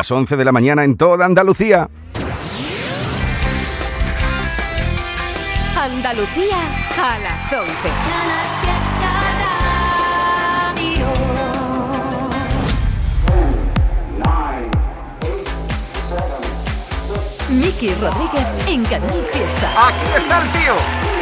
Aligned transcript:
las 0.00 0.10
11 0.10 0.38
de 0.38 0.44
la 0.46 0.52
mañana 0.52 0.82
en 0.82 0.96
toda 0.96 1.26
Andalucía. 1.26 1.90
Andalucía 5.76 6.56
a 6.96 7.18
las 7.18 7.52
11. 7.52 7.70
Miki 17.50 17.94
Rodríguez 17.96 18.46
en 18.68 18.82
Canal 18.84 19.22
Fiesta. 19.30 19.88
Aquí 19.88 20.18
está 20.18 20.42
el 20.42 20.52
tío. 20.52 21.19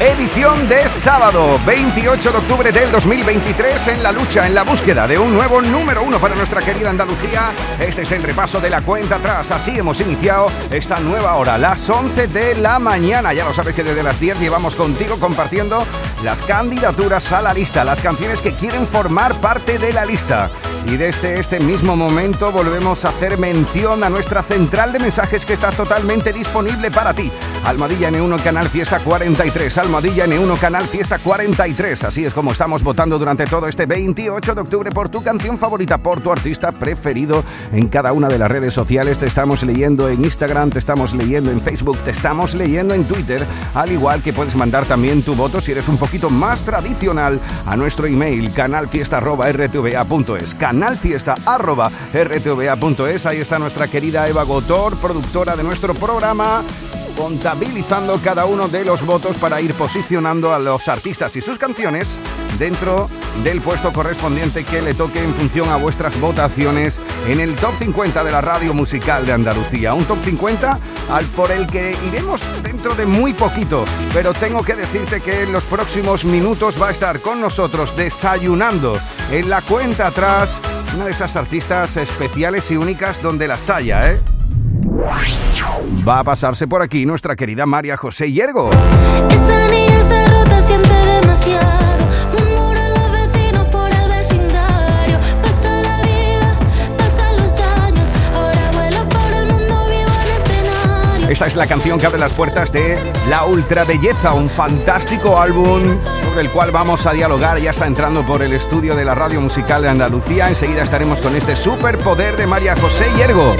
Edición 0.00 0.68
de 0.68 0.88
sábado 0.88 1.58
28 1.64 2.32
de 2.32 2.38
octubre 2.38 2.72
del 2.72 2.90
2023 2.90 3.88
en 3.88 4.02
la 4.02 4.12
lucha, 4.12 4.46
en 4.46 4.54
la 4.54 4.64
búsqueda 4.64 5.06
de 5.06 5.18
un 5.18 5.32
nuevo 5.32 5.62
número 5.62 6.02
uno 6.02 6.18
para 6.18 6.34
nuestra 6.34 6.60
querida 6.60 6.90
Andalucía. 6.90 7.52
Este 7.78 8.02
es 8.02 8.12
el 8.12 8.22
repaso 8.22 8.60
de 8.60 8.68
la 8.68 8.82
cuenta 8.82 9.16
atrás. 9.16 9.50
Así 9.50 9.78
hemos 9.78 10.00
iniciado 10.00 10.50
esta 10.70 10.98
nueva 11.00 11.36
hora, 11.36 11.56
las 11.56 11.88
11 11.88 12.26
de 12.26 12.56
la 12.56 12.78
mañana. 12.78 13.32
Ya 13.32 13.44
lo 13.44 13.52
sabes 13.52 13.74
que 13.74 13.84
desde 13.84 14.02
las 14.02 14.18
10 14.18 14.40
llevamos 14.40 14.74
contigo 14.74 15.18
compartiendo 15.20 15.86
las 16.22 16.42
candidaturas 16.42 17.32
a 17.32 17.40
la 17.40 17.54
lista, 17.54 17.84
las 17.84 18.02
canciones 18.02 18.42
que 18.42 18.54
quieren 18.54 18.86
formar 18.86 19.40
parte 19.40 19.78
de 19.78 19.92
la 19.92 20.04
lista. 20.04 20.50
Y 20.86 20.96
desde 20.96 21.38
este 21.38 21.60
mismo 21.60 21.96
momento 21.96 22.50
volvemos 22.50 23.04
a 23.04 23.10
hacer 23.10 23.38
mención 23.38 24.02
a 24.02 24.10
nuestra 24.10 24.42
central 24.42 24.92
de 24.92 24.98
mensajes 24.98 25.46
que 25.46 25.52
está 25.52 25.70
totalmente 25.70 26.32
disponible 26.32 26.90
para 26.90 27.14
ti. 27.14 27.30
Almohadilla 27.64 28.10
N1 28.10 28.42
Canal 28.42 28.68
Fiesta 28.68 28.98
43, 28.98 29.78
Almohadilla 29.78 30.26
N1 30.26 30.58
Canal 30.58 30.84
Fiesta 30.84 31.18
43. 31.18 32.02
Así 32.04 32.24
es 32.24 32.34
como 32.34 32.50
estamos 32.52 32.82
votando 32.82 33.18
durante 33.18 33.46
todo 33.46 33.68
este 33.68 33.86
28 33.86 34.54
de 34.54 34.60
octubre 34.60 34.90
por 34.90 35.08
tu 35.08 35.22
canción 35.22 35.56
favorita, 35.56 35.98
por 35.98 36.20
tu 36.20 36.32
artista 36.32 36.72
preferido 36.72 37.44
en 37.72 37.86
cada 37.88 38.12
una 38.12 38.26
de 38.28 38.38
las 38.38 38.50
redes 38.50 38.74
sociales. 38.74 39.18
Te 39.18 39.26
estamos 39.26 39.62
leyendo 39.62 40.08
en 40.08 40.24
Instagram, 40.24 40.70
te 40.70 40.80
estamos 40.80 41.14
leyendo 41.14 41.52
en 41.52 41.60
Facebook, 41.60 41.98
te 41.98 42.10
estamos 42.10 42.54
leyendo 42.54 42.94
en 42.94 43.04
Twitter, 43.04 43.46
al 43.74 43.92
igual 43.92 44.20
que 44.22 44.32
puedes 44.32 44.56
mandar 44.56 44.86
también 44.86 45.22
tu 45.22 45.36
voto 45.36 45.60
si 45.60 45.72
eres 45.72 45.88
un 45.88 45.98
poquito 45.98 46.30
más 46.30 46.62
tradicional 46.62 47.38
a 47.66 47.76
nuestro 47.76 48.06
email 48.06 48.50
canalfiesta.rtva.es 48.52 50.54
canalfiesta.rtva.es. 50.72 53.26
Ahí 53.26 53.40
está 53.40 53.58
nuestra 53.58 53.88
querida 53.88 54.26
Eva 54.26 54.44
Gotor, 54.44 54.96
productora 54.96 55.54
de 55.54 55.62
nuestro 55.62 55.92
programa 55.94 56.62
contabilizando 57.16 58.18
cada 58.22 58.44
uno 58.44 58.68
de 58.68 58.84
los 58.84 59.04
votos 59.04 59.36
para 59.36 59.60
ir 59.60 59.74
posicionando 59.74 60.52
a 60.54 60.58
los 60.58 60.88
artistas 60.88 61.36
y 61.36 61.40
sus 61.40 61.58
canciones 61.58 62.18
dentro 62.58 63.08
del 63.44 63.60
puesto 63.60 63.92
correspondiente 63.92 64.64
que 64.64 64.82
le 64.82 64.94
toque 64.94 65.22
en 65.22 65.34
función 65.34 65.70
a 65.70 65.76
vuestras 65.76 66.18
votaciones 66.20 67.00
en 67.26 67.40
el 67.40 67.56
top 67.56 67.74
50 67.78 68.24
de 68.24 68.30
la 68.30 68.40
radio 68.40 68.74
musical 68.74 69.26
de 69.26 69.32
Andalucía. 69.32 69.94
Un 69.94 70.04
top 70.04 70.18
50 70.22 70.78
al 71.10 71.24
por 71.26 71.50
el 71.50 71.66
que 71.66 71.96
iremos 72.06 72.48
dentro 72.62 72.94
de 72.94 73.06
muy 73.06 73.32
poquito, 73.32 73.84
pero 74.12 74.32
tengo 74.32 74.62
que 74.62 74.74
decirte 74.74 75.20
que 75.20 75.42
en 75.42 75.52
los 75.52 75.64
próximos 75.64 76.24
minutos 76.24 76.80
va 76.80 76.88
a 76.88 76.92
estar 76.92 77.20
con 77.20 77.40
nosotros 77.40 77.96
desayunando 77.96 78.98
en 79.30 79.48
la 79.48 79.62
cuenta 79.62 80.08
atrás 80.08 80.60
una 80.94 81.06
de 81.06 81.12
esas 81.12 81.36
artistas 81.36 81.96
especiales 81.96 82.70
y 82.70 82.76
únicas 82.76 83.22
donde 83.22 83.48
las 83.48 83.70
haya, 83.70 84.12
¿eh? 84.12 84.20
Va 86.06 86.18
a 86.20 86.24
pasarse 86.24 86.66
por 86.66 86.82
aquí 86.82 87.06
nuestra 87.06 87.36
querida 87.36 87.66
María 87.66 87.96
José 87.96 88.32
Yergo. 88.32 88.70
Esa 89.30 89.68
niña 89.68 90.00
está 90.00 90.26
rota, 90.28 90.60
siente 90.60 90.88
demasiado. 90.92 92.08
Murmuran 92.38 92.90
los 92.94 93.12
vecinos 93.12 93.68
por 93.68 93.90
el 93.92 94.08
vecindario. 94.08 95.18
Pasa 95.42 95.82
la 95.82 96.02
vida, 96.02 96.58
pasan 96.98 97.36
los 97.36 97.52
años. 97.52 98.08
Ahora 98.34 98.70
vuelo 98.72 99.08
por 99.08 99.32
el 99.32 99.46
mundo 99.46 99.88
vivo 99.88 100.12
en 100.24 100.42
escenario. 100.42 101.28
Esta 101.28 101.46
es 101.46 101.56
la 101.56 101.66
canción 101.66 101.98
que 102.00 102.06
abre 102.06 102.18
las 102.18 102.34
puertas 102.34 102.72
de 102.72 103.12
La 103.28 103.44
Ultra 103.44 103.84
Belleza, 103.84 104.32
un 104.32 104.50
fantástico 104.50 105.40
álbum 105.40 105.98
sobre 106.24 106.40
el 106.42 106.50
cual 106.50 106.70
vamos 106.72 107.06
a 107.06 107.12
dialogar. 107.12 107.58
Ya 107.58 107.70
está 107.70 107.86
entrando 107.86 108.24
por 108.24 108.42
el 108.42 108.52
estudio 108.52 108.96
de 108.96 109.04
la 109.04 109.14
radio 109.14 109.40
musical 109.40 109.82
de 109.82 109.88
Andalucía. 109.88 110.48
Enseguida 110.48 110.82
estaremos 110.82 111.20
con 111.20 111.36
este 111.36 111.54
superpoder 111.54 112.36
de 112.36 112.46
María 112.46 112.74
José 112.76 113.06
Yergo. 113.16 113.54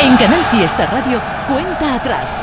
En 0.00 0.16
Canal 0.16 0.44
Fiesta 0.50 0.86
Radio, 0.86 1.20
cuenta 1.46 1.94
atrás. 1.94 2.38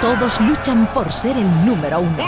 Todos 0.00 0.40
luchan 0.40 0.86
por 0.94 1.12
ser 1.12 1.36
el 1.36 1.64
número 1.64 2.00
uno. 2.00 2.24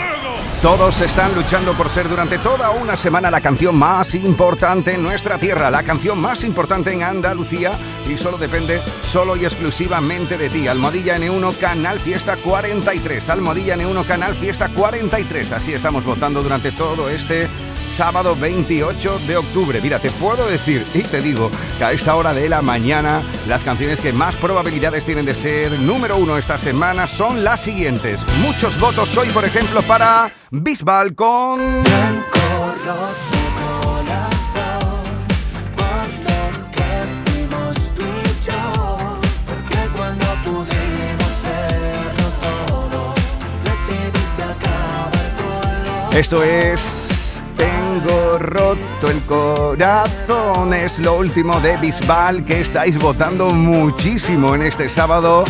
Todos 0.61 0.99
están 0.99 1.33
luchando 1.35 1.71
por 1.71 1.87
ser 1.87 2.09
durante 2.09 2.37
toda 2.37 2.71
una 2.71 2.97
semana 2.97 3.31
la 3.31 3.39
canción 3.39 3.77
más 3.77 4.13
importante 4.13 4.93
en 4.93 5.01
nuestra 5.01 5.37
tierra, 5.37 5.71
la 5.71 5.83
canción 5.83 6.19
más 6.19 6.43
importante 6.43 6.91
en 6.91 7.01
Andalucía 7.01 7.71
y 8.09 8.17
solo 8.17 8.37
depende 8.37 8.81
solo 9.05 9.37
y 9.37 9.45
exclusivamente 9.45 10.37
de 10.37 10.49
ti. 10.49 10.67
Almohadilla 10.67 11.17
N1 11.17 11.57
Canal 11.59 11.97
Fiesta 12.01 12.35
43. 12.35 13.29
Almohadilla 13.29 13.77
N1 13.77 14.05
Canal 14.05 14.35
Fiesta 14.35 14.67
43. 14.67 15.53
Así 15.53 15.73
estamos 15.73 16.03
votando 16.03 16.41
durante 16.41 16.73
todo 16.73 17.07
este 17.07 17.47
sábado 17.89 18.35
28 18.35 19.19
de 19.27 19.37
octubre. 19.37 19.81
Mira, 19.81 19.99
te 19.99 20.11
puedo 20.11 20.47
decir 20.47 20.85
y 20.93 21.01
te 21.01 21.21
digo 21.21 21.49
que 21.77 21.83
a 21.83 21.91
esta 21.91 22.15
hora 22.15 22.33
de 22.33 22.47
la 22.47 22.61
mañana 22.61 23.21
las 23.47 23.63
canciones 23.63 23.99
que 23.99 24.13
más 24.13 24.35
probabilidades 24.35 25.05
tienen 25.05 25.25
de 25.25 25.35
ser 25.35 25.71
número 25.79 26.17
uno 26.17 26.37
esta 26.37 26.57
semana 26.57 27.07
son 27.07 27.43
las 27.43 27.61
siguientes. 27.61 28.25
Muchos 28.41 28.79
votos 28.79 29.17
hoy, 29.17 29.29
por 29.29 29.43
ejemplo, 29.43 29.81
para 29.81 30.31
Bisbal 30.51 31.15
con... 31.15 31.83
Esto 46.11 46.43
es 46.43 47.08
Tengo 47.89 48.37
roto 48.37 49.09
el 49.09 49.19
corazón. 49.21 50.75
Es 50.75 50.99
lo 50.99 51.17
último 51.17 51.59
de 51.59 51.75
Bisbal 51.77 52.45
que 52.45 52.61
estáis 52.61 52.99
votando 52.99 53.49
muchísimo 53.49 54.53
en 54.53 54.61
este 54.61 54.89
sábado. 54.89 55.43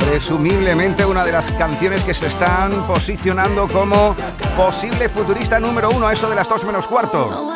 Presumiblemente 0.00 1.04
una 1.04 1.24
de 1.24 1.30
las 1.30 1.52
canciones 1.52 2.02
que 2.02 2.12
se 2.12 2.26
están 2.26 2.84
posicionando 2.88 3.68
como 3.68 4.16
posible 4.56 5.08
futurista 5.08 5.60
número 5.60 5.88
uno 5.90 6.08
a 6.08 6.12
eso 6.12 6.28
de 6.28 6.34
las 6.34 6.48
dos 6.48 6.64
menos 6.64 6.88
cuarto. 6.88 7.52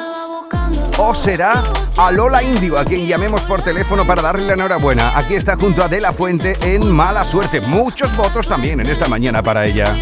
O 0.99 1.15
será 1.17 1.65
a 1.97 2.11
Lola 2.13 2.41
Indio, 2.41 2.79
a 2.79 2.85
quien 2.85 3.09
llamemos 3.09 3.45
por 3.45 3.63
teléfono 3.63 4.07
para 4.07 4.23
darle 4.23 4.47
la 4.47 4.53
enhorabuena. 4.55 5.19
Aquí 5.19 5.35
está 5.35 5.57
junto 5.57 5.83
a 5.83 5.89
De 5.89 6.01
La 6.01 6.13
Fuente 6.13 6.57
en 6.61 6.89
Mala 6.93 7.25
Suerte. 7.25 7.61
Muchos 7.61 8.17
votos 8.17 8.47
también 8.47 8.81
en 8.81 8.89
esta 8.89 9.09
mañana 9.09 9.43
para 9.43 9.67
ella. 9.67 9.97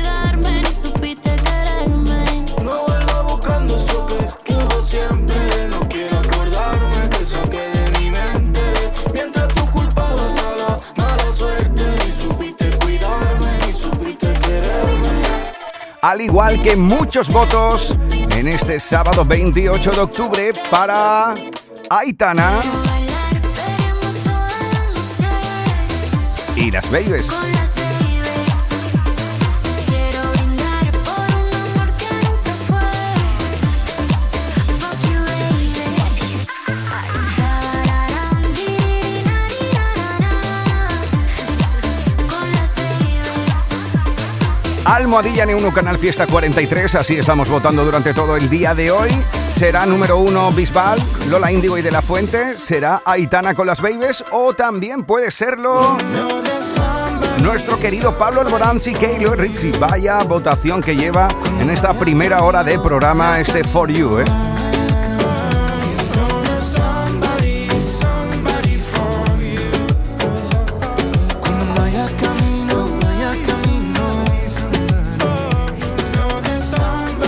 Al 16.06 16.20
igual 16.20 16.62
que 16.62 16.76
muchos 16.76 17.32
votos 17.32 17.98
en 18.30 18.46
este 18.46 18.78
sábado 18.78 19.24
28 19.24 19.90
de 19.90 19.98
octubre 19.98 20.52
para 20.70 21.34
Aitana 21.90 22.60
y 26.54 26.70
las 26.70 26.88
babies. 26.92 27.36
Almohadilla 44.86 45.44
N1 45.46 45.72
Canal 45.72 45.98
Fiesta 45.98 46.28
43, 46.28 46.94
así 46.94 47.16
estamos 47.18 47.50
votando 47.50 47.84
durante 47.84 48.14
todo 48.14 48.36
el 48.36 48.48
día 48.48 48.72
de 48.72 48.92
hoy. 48.92 49.10
Será 49.52 49.84
número 49.84 50.18
uno 50.18 50.52
Bisbal, 50.52 51.02
Lola 51.28 51.50
Índigo 51.50 51.76
y 51.76 51.82
de 51.82 51.90
la 51.90 52.02
Fuente, 52.02 52.56
será 52.56 53.02
Aitana 53.04 53.54
con 53.54 53.66
las 53.66 53.82
Babies 53.82 54.24
o 54.30 54.54
también 54.54 55.02
puede 55.02 55.32
serlo 55.32 55.98
nuestro 57.42 57.80
querido 57.80 58.16
Pablo 58.16 58.42
Alboranz 58.42 58.86
y 58.86 58.94
Keilo 58.94 59.34
Rizzi. 59.34 59.72
Vaya 59.72 60.18
votación 60.20 60.82
que 60.82 60.96
lleva 60.96 61.28
en 61.60 61.68
esta 61.70 61.92
primera 61.92 62.42
hora 62.42 62.62
de 62.62 62.78
programa 62.78 63.40
este 63.40 63.64
For 63.64 63.90
You, 63.90 64.20
¿eh? 64.20 64.24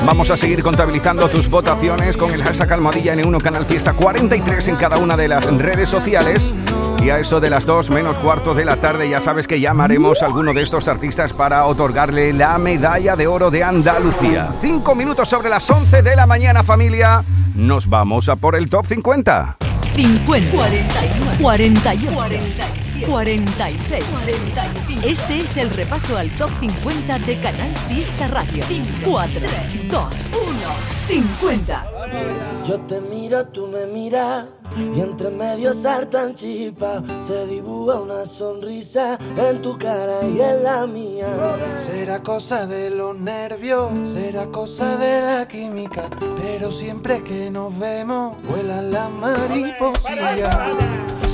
Vamos 0.08 0.30
a 0.30 0.38
seguir 0.38 0.62
contabilizando 0.62 1.28
tus 1.28 1.50
votaciones 1.50 2.16
con 2.16 2.32
el 2.32 2.42
hashtag 2.42 2.72
Almohadilla 2.72 3.14
N1 3.14 3.42
Canal 3.42 3.66
Fiesta 3.66 3.92
43 3.92 4.68
en 4.68 4.76
cada 4.76 4.96
una 4.96 5.18
de 5.18 5.28
las 5.28 5.44
redes 5.54 5.90
sociales. 5.90 6.54
Y 7.02 7.10
a 7.10 7.18
eso 7.18 7.40
de 7.40 7.50
las 7.50 7.66
2 7.66 7.90
menos 7.90 8.16
cuarto 8.18 8.54
de 8.54 8.64
la 8.64 8.76
tarde 8.76 9.10
ya 9.10 9.20
sabes 9.20 9.46
que 9.46 9.60
llamaremos 9.60 10.22
a 10.22 10.26
alguno 10.26 10.54
de 10.54 10.62
estos 10.62 10.88
artistas 10.88 11.34
para 11.34 11.66
otorgarle 11.66 12.32
la 12.32 12.56
medalla 12.56 13.16
de 13.16 13.26
oro 13.26 13.50
de 13.50 13.62
Andalucía. 13.62 14.50
5 14.58 14.94
minutos 14.94 15.28
sobre 15.28 15.50
las 15.50 15.68
11 15.68 16.00
de 16.00 16.16
la 16.16 16.26
mañana 16.26 16.62
familia. 16.62 17.22
Nos 17.54 17.86
vamos 17.86 18.30
a 18.30 18.36
por 18.36 18.56
el 18.56 18.70
top 18.70 18.86
50. 18.86 19.58
50, 19.98 20.52
41, 20.52 21.38
41, 21.40 22.14
47, 22.14 23.04
46, 23.04 24.04
45. 24.04 25.08
Este 25.08 25.38
es 25.38 25.56
el 25.56 25.70
repaso 25.70 26.16
al 26.16 26.30
top 26.30 26.50
50 26.60 27.18
de 27.18 27.40
Canal 27.40 27.76
Fiesta 27.88 28.28
Radio. 28.28 28.64
4, 29.04 29.40
2, 29.90 29.90
1, 29.90 30.08
50. 31.08 31.86
Yo 32.64 32.80
te 32.82 33.00
miro, 33.00 33.44
tú 33.48 33.66
me 33.66 33.86
miras 33.86 34.44
y 34.76 35.00
entre 35.00 35.30
medio 35.30 35.72
saltan 35.72 36.34
chispas. 36.34 37.02
Se 37.22 37.46
dibuja 37.46 38.00
una 38.00 38.26
sonrisa 38.26 39.18
en 39.36 39.62
tu 39.62 39.78
cara 39.78 40.24
y 40.24 40.40
en 40.40 40.62
la 40.62 40.86
mía. 40.86 41.26
Será 41.76 42.22
cosa 42.22 42.66
de 42.66 42.90
los 42.90 43.16
nervios, 43.16 43.90
será 44.04 44.46
cosa 44.46 44.96
de 44.96 45.20
la 45.20 45.48
química, 45.48 46.08
pero 46.40 46.70
siempre 46.70 47.22
que 47.22 47.50
nos 47.50 47.78
vemos 47.78 48.36
vuelan 48.48 48.90
las 48.90 49.10
mariposillas. 49.10 50.56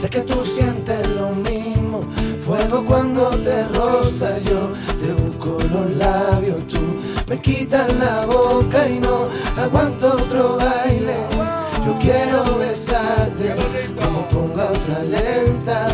Sé 0.01 0.11
que 0.11 0.21
tú 0.23 0.45
sientes 0.45 1.09
lo 1.11 1.31
mismo, 1.31 2.01
fuego 2.41 2.85
cuando 2.85 3.31
te 3.31 3.67
roza 3.69 4.39
yo, 4.41 4.71
te 4.99 5.13
busco 5.15 5.59
los 5.73 5.97
labios, 5.97 6.67
tú 6.67 6.81
me 7.29 7.41
quitas 7.41 7.91
la 7.95 8.27
boca 8.27 8.89
y 8.89 8.99
no 8.99 9.29
aguanto 9.57 10.09
otro 10.09 10.57
baile. 10.57 11.17
Yo 11.87 11.99
quiero 12.01 12.64
besarte, 12.75 13.55
como 13.95 14.27
ponga 14.29 14.65
otra 14.73 14.99
lenta 15.05 15.94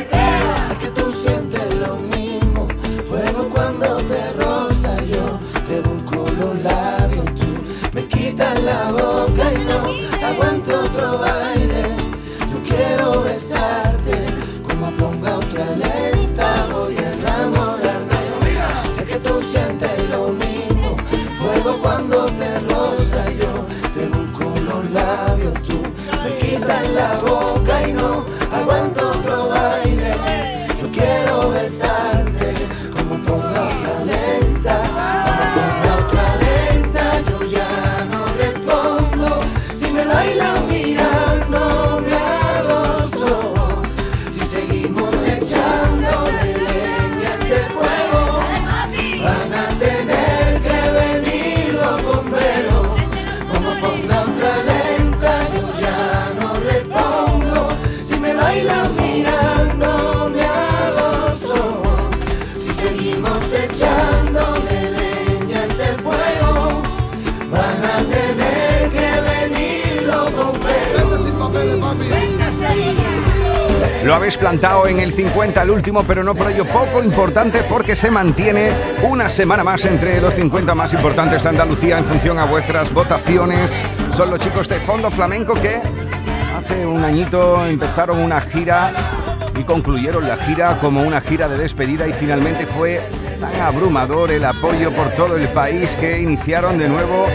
50, 75.41 75.63
el 75.63 75.71
último, 75.71 76.03
pero 76.03 76.23
no 76.23 76.35
por 76.35 76.51
ello 76.51 76.65
poco 76.65 77.03
importante 77.03 77.63
porque 77.67 77.95
se 77.95 78.11
mantiene 78.11 78.69
una 79.09 79.27
semana 79.27 79.63
más 79.63 79.83
entre 79.85 80.21
los 80.21 80.35
50 80.35 80.75
más 80.75 80.93
importantes 80.93 81.41
de 81.41 81.49
Andalucía 81.49 81.97
en 81.97 82.05
función 82.05 82.37
a 82.37 82.45
vuestras 82.45 82.93
votaciones. 82.93 83.81
Son 84.15 84.29
los 84.29 84.39
chicos 84.39 84.69
de 84.69 84.75
Fondo 84.75 85.09
Flamenco 85.09 85.55
que 85.55 85.81
hace 86.55 86.85
un 86.85 87.03
añito 87.03 87.65
empezaron 87.65 88.19
una 88.19 88.39
gira 88.39 88.93
y 89.59 89.63
concluyeron 89.63 90.27
la 90.27 90.37
gira 90.37 90.77
como 90.79 91.01
una 91.01 91.19
gira 91.21 91.47
de 91.47 91.57
despedida 91.57 92.07
y 92.07 92.13
finalmente 92.13 92.67
fue 92.67 93.01
tan 93.39 93.55
abrumador 93.61 94.29
el 94.29 94.45
apoyo 94.45 94.91
por 94.91 95.09
todo 95.13 95.37
el 95.37 95.47
país 95.47 95.95
que 95.95 96.21
iniciaron 96.21 96.77
de 96.77 96.87
nuevo 96.87 97.25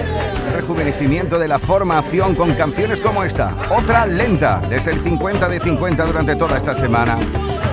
el 0.47 0.55
rejuvenecimiento 0.55 1.41
de 1.41 1.49
la 1.49 1.59
formación 1.59 2.37
con 2.37 2.55
canciones 2.55 3.01
como 3.01 3.25
esta, 3.25 3.53
otra 3.69 4.07
lenta, 4.07 4.63
desde 4.71 4.93
el 4.93 5.01
50 5.01 5.49
de 5.49 5.59
50 5.59 6.05
durante 6.05 6.37
toda 6.37 6.57
esta 6.57 6.73
semana. 6.73 7.19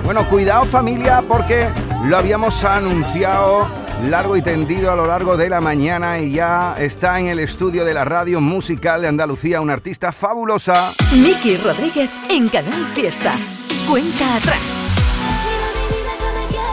Bueno, 0.04 0.28
cuidado 0.30 0.66
familia 0.66 1.24
porque 1.28 1.70
lo 2.06 2.18
habíamos 2.18 2.64
anunciado 2.66 3.66
largo 4.10 4.36
y 4.36 4.42
tendido 4.42 4.92
a 4.92 4.96
lo 4.96 5.08
largo 5.08 5.38
de 5.38 5.50
la 5.50 5.62
mañana 5.62 6.20
y 6.20 6.34
ya 6.34 6.76
está 6.78 7.20
en 7.20 7.28
el 7.28 7.40
estudio 7.40 7.86
de 7.86 7.94
la 7.94 8.04
radio 8.04 8.42
musical 8.42 9.02
de 9.02 9.08
Andalucía 9.08 9.62
una 9.62 9.74
artista 9.74 10.12
fabulosa. 10.12 10.74
Miki 11.14 11.56
Rodríguez 11.58 12.10
en 12.30 12.50
Canal 12.50 12.86
Fiesta. 12.90 13.34
Cuenta 13.90 14.36
atrás. 14.36 14.60
Quieres. 16.50 16.64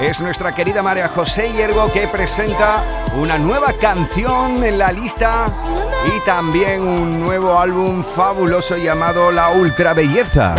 Es 0.00 0.22
nuestra 0.22 0.50
querida 0.52 0.82
María 0.82 1.08
José 1.08 1.52
Hiergo 1.52 1.92
que 1.92 2.08
presenta 2.08 2.82
una 3.18 3.36
nueva 3.36 3.74
canción 3.74 4.64
en 4.64 4.78
la 4.78 4.92
lista 4.92 5.54
y 6.06 6.20
también 6.20 6.82
un 6.82 7.20
nuevo 7.20 7.58
álbum 7.58 8.02
fabuloso 8.02 8.76
llamado 8.76 9.30
La 9.30 9.50
Ultra 9.50 9.94
Belleza. 9.94 10.54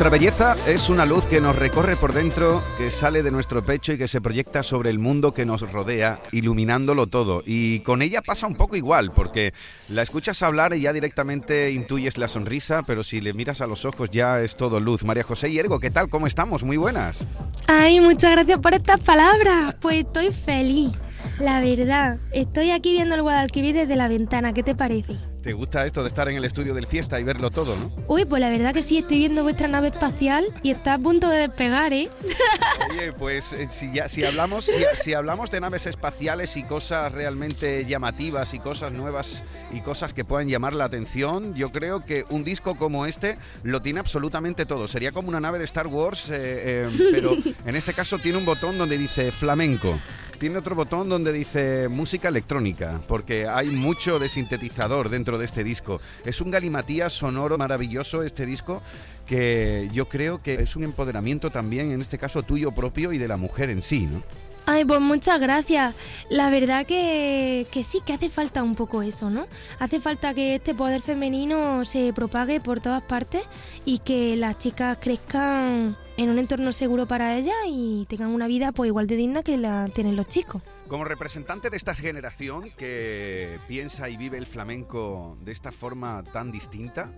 Ultra 0.00 0.18
Belleza 0.18 0.56
es 0.66 0.88
una 0.88 1.04
luz 1.04 1.26
que 1.26 1.42
nos 1.42 1.54
recorre 1.54 1.94
por 1.94 2.14
dentro, 2.14 2.64
que 2.78 2.90
sale 2.90 3.22
de 3.22 3.30
nuestro 3.30 3.62
pecho 3.62 3.92
y 3.92 3.98
que 3.98 4.08
se 4.08 4.22
proyecta 4.22 4.62
sobre 4.62 4.88
el 4.88 4.98
mundo 4.98 5.34
que 5.34 5.44
nos 5.44 5.70
rodea, 5.70 6.22
iluminándolo 6.32 7.06
todo. 7.06 7.42
Y 7.44 7.80
con 7.80 8.00
ella 8.00 8.22
pasa 8.22 8.46
un 8.46 8.54
poco 8.54 8.76
igual, 8.76 9.12
porque 9.12 9.52
la 9.90 10.00
escuchas 10.00 10.42
hablar 10.42 10.72
y 10.72 10.80
ya 10.80 10.94
directamente 10.94 11.70
intuyes 11.72 12.16
la 12.16 12.28
sonrisa, 12.28 12.82
pero 12.86 13.04
si 13.04 13.20
le 13.20 13.34
miras 13.34 13.60
a 13.60 13.66
los 13.66 13.84
ojos 13.84 14.08
ya 14.10 14.40
es 14.40 14.56
todo 14.56 14.80
luz. 14.80 15.04
María 15.04 15.22
José 15.22 15.50
Hiergo, 15.50 15.80
¿qué 15.80 15.90
tal? 15.90 16.08
¿Cómo 16.08 16.26
estamos? 16.26 16.62
Muy 16.62 16.78
buenas. 16.78 17.26
Ay, 17.66 18.00
muchas 18.00 18.30
gracias 18.30 18.58
por 18.60 18.72
estas 18.72 19.00
palabras. 19.00 19.76
Pues 19.82 19.96
estoy 19.96 20.32
feliz. 20.32 20.92
La 21.40 21.60
verdad, 21.60 22.18
estoy 22.32 22.70
aquí 22.70 22.94
viendo 22.94 23.16
el 23.16 23.20
Guadalquivir 23.20 23.74
desde 23.74 23.96
la 23.96 24.08
ventana, 24.08 24.54
¿qué 24.54 24.62
te 24.62 24.74
parece? 24.74 25.29
¿Te 25.42 25.54
gusta 25.54 25.86
esto 25.86 26.02
de 26.02 26.08
estar 26.08 26.28
en 26.28 26.36
el 26.36 26.44
estudio 26.44 26.74
del 26.74 26.86
fiesta 26.86 27.18
y 27.18 27.24
verlo 27.24 27.50
todo, 27.50 27.74
no? 27.74 27.90
Uy, 28.08 28.26
pues 28.26 28.40
la 28.40 28.50
verdad 28.50 28.74
que 28.74 28.82
sí, 28.82 28.98
estoy 28.98 29.18
viendo 29.18 29.42
vuestra 29.42 29.68
nave 29.68 29.88
espacial 29.88 30.44
y 30.62 30.70
está 30.70 30.94
a 30.94 30.98
punto 30.98 31.30
de 31.30 31.38
despegar, 31.38 31.94
¿eh? 31.94 32.10
Oye, 32.90 33.12
pues 33.14 33.54
eh, 33.54 33.68
si, 33.70 33.90
ya, 33.90 34.08
si, 34.10 34.22
hablamos, 34.22 34.66
si, 34.66 34.72
si 35.02 35.14
hablamos 35.14 35.50
de 35.50 35.60
naves 35.60 35.86
espaciales 35.86 36.58
y 36.58 36.64
cosas 36.64 37.12
realmente 37.12 37.86
llamativas 37.86 38.52
y 38.52 38.58
cosas 38.58 38.92
nuevas 38.92 39.42
y 39.72 39.80
cosas 39.80 40.12
que 40.12 40.26
puedan 40.26 40.48
llamar 40.48 40.74
la 40.74 40.84
atención, 40.84 41.54
yo 41.54 41.72
creo 41.72 42.04
que 42.04 42.24
un 42.28 42.44
disco 42.44 42.76
como 42.76 43.06
este 43.06 43.38
lo 43.62 43.80
tiene 43.80 44.00
absolutamente 44.00 44.66
todo. 44.66 44.88
Sería 44.88 45.12
como 45.12 45.28
una 45.28 45.40
nave 45.40 45.58
de 45.58 45.64
Star 45.64 45.86
Wars, 45.86 46.28
eh, 46.28 46.86
eh, 46.86 47.10
pero 47.12 47.32
en 47.64 47.76
este 47.76 47.94
caso 47.94 48.18
tiene 48.18 48.36
un 48.36 48.44
botón 48.44 48.76
donde 48.76 48.98
dice 48.98 49.32
flamenco. 49.32 49.98
Tiene 50.40 50.56
otro 50.56 50.74
botón 50.74 51.10
donde 51.10 51.34
dice 51.34 51.88
música 51.90 52.28
electrónica, 52.28 53.02
porque 53.06 53.46
hay 53.46 53.66
mucho 53.66 54.18
de 54.18 54.30
sintetizador 54.30 55.10
dentro 55.10 55.36
de 55.36 55.44
este 55.44 55.62
disco. 55.62 56.00
Es 56.24 56.40
un 56.40 56.50
galimatías 56.50 57.12
sonoro 57.12 57.58
maravilloso 57.58 58.22
este 58.22 58.46
disco 58.46 58.80
que 59.26 59.90
yo 59.92 60.08
creo 60.08 60.42
que 60.42 60.54
es 60.54 60.76
un 60.76 60.84
empoderamiento 60.84 61.50
también, 61.50 61.90
en 61.90 62.00
este 62.00 62.16
caso 62.16 62.42
tuyo 62.42 62.72
propio 62.72 63.12
y 63.12 63.18
de 63.18 63.28
la 63.28 63.36
mujer 63.36 63.68
en 63.68 63.82
sí, 63.82 64.06
¿no? 64.06 64.22
Ay, 64.64 64.86
pues 64.86 65.00
muchas 65.00 65.38
gracias. 65.38 65.94
La 66.30 66.48
verdad 66.48 66.86
que, 66.86 67.66
que 67.70 67.84
sí, 67.84 67.98
que 68.06 68.14
hace 68.14 68.30
falta 68.30 68.62
un 68.62 68.76
poco 68.76 69.02
eso, 69.02 69.28
¿no? 69.28 69.46
Hace 69.78 70.00
falta 70.00 70.32
que 70.32 70.54
este 70.54 70.74
poder 70.74 71.02
femenino 71.02 71.84
se 71.84 72.14
propague 72.14 72.60
por 72.60 72.80
todas 72.80 73.02
partes 73.02 73.42
y 73.84 73.98
que 73.98 74.36
las 74.36 74.56
chicas 74.56 74.96
crezcan 75.02 75.98
en 76.20 76.28
un 76.28 76.38
entorno 76.38 76.70
seguro 76.72 77.06
para 77.06 77.38
ellas 77.38 77.56
y 77.66 78.04
tengan 78.06 78.28
una 78.28 78.46
vida 78.46 78.72
pues 78.72 78.88
igual 78.88 79.06
de 79.06 79.16
digna 79.16 79.42
que 79.42 79.56
la 79.56 79.88
tienen 79.88 80.16
los 80.16 80.26
chicos. 80.26 80.60
Como 80.86 81.04
representante 81.04 81.70
de 81.70 81.78
esta 81.78 81.94
generación 81.94 82.70
que 82.76 83.58
piensa 83.66 84.10
y 84.10 84.18
vive 84.18 84.36
el 84.36 84.46
flamenco 84.46 85.38
de 85.42 85.52
esta 85.52 85.72
forma 85.72 86.22
tan 86.24 86.52
distinta, 86.52 87.10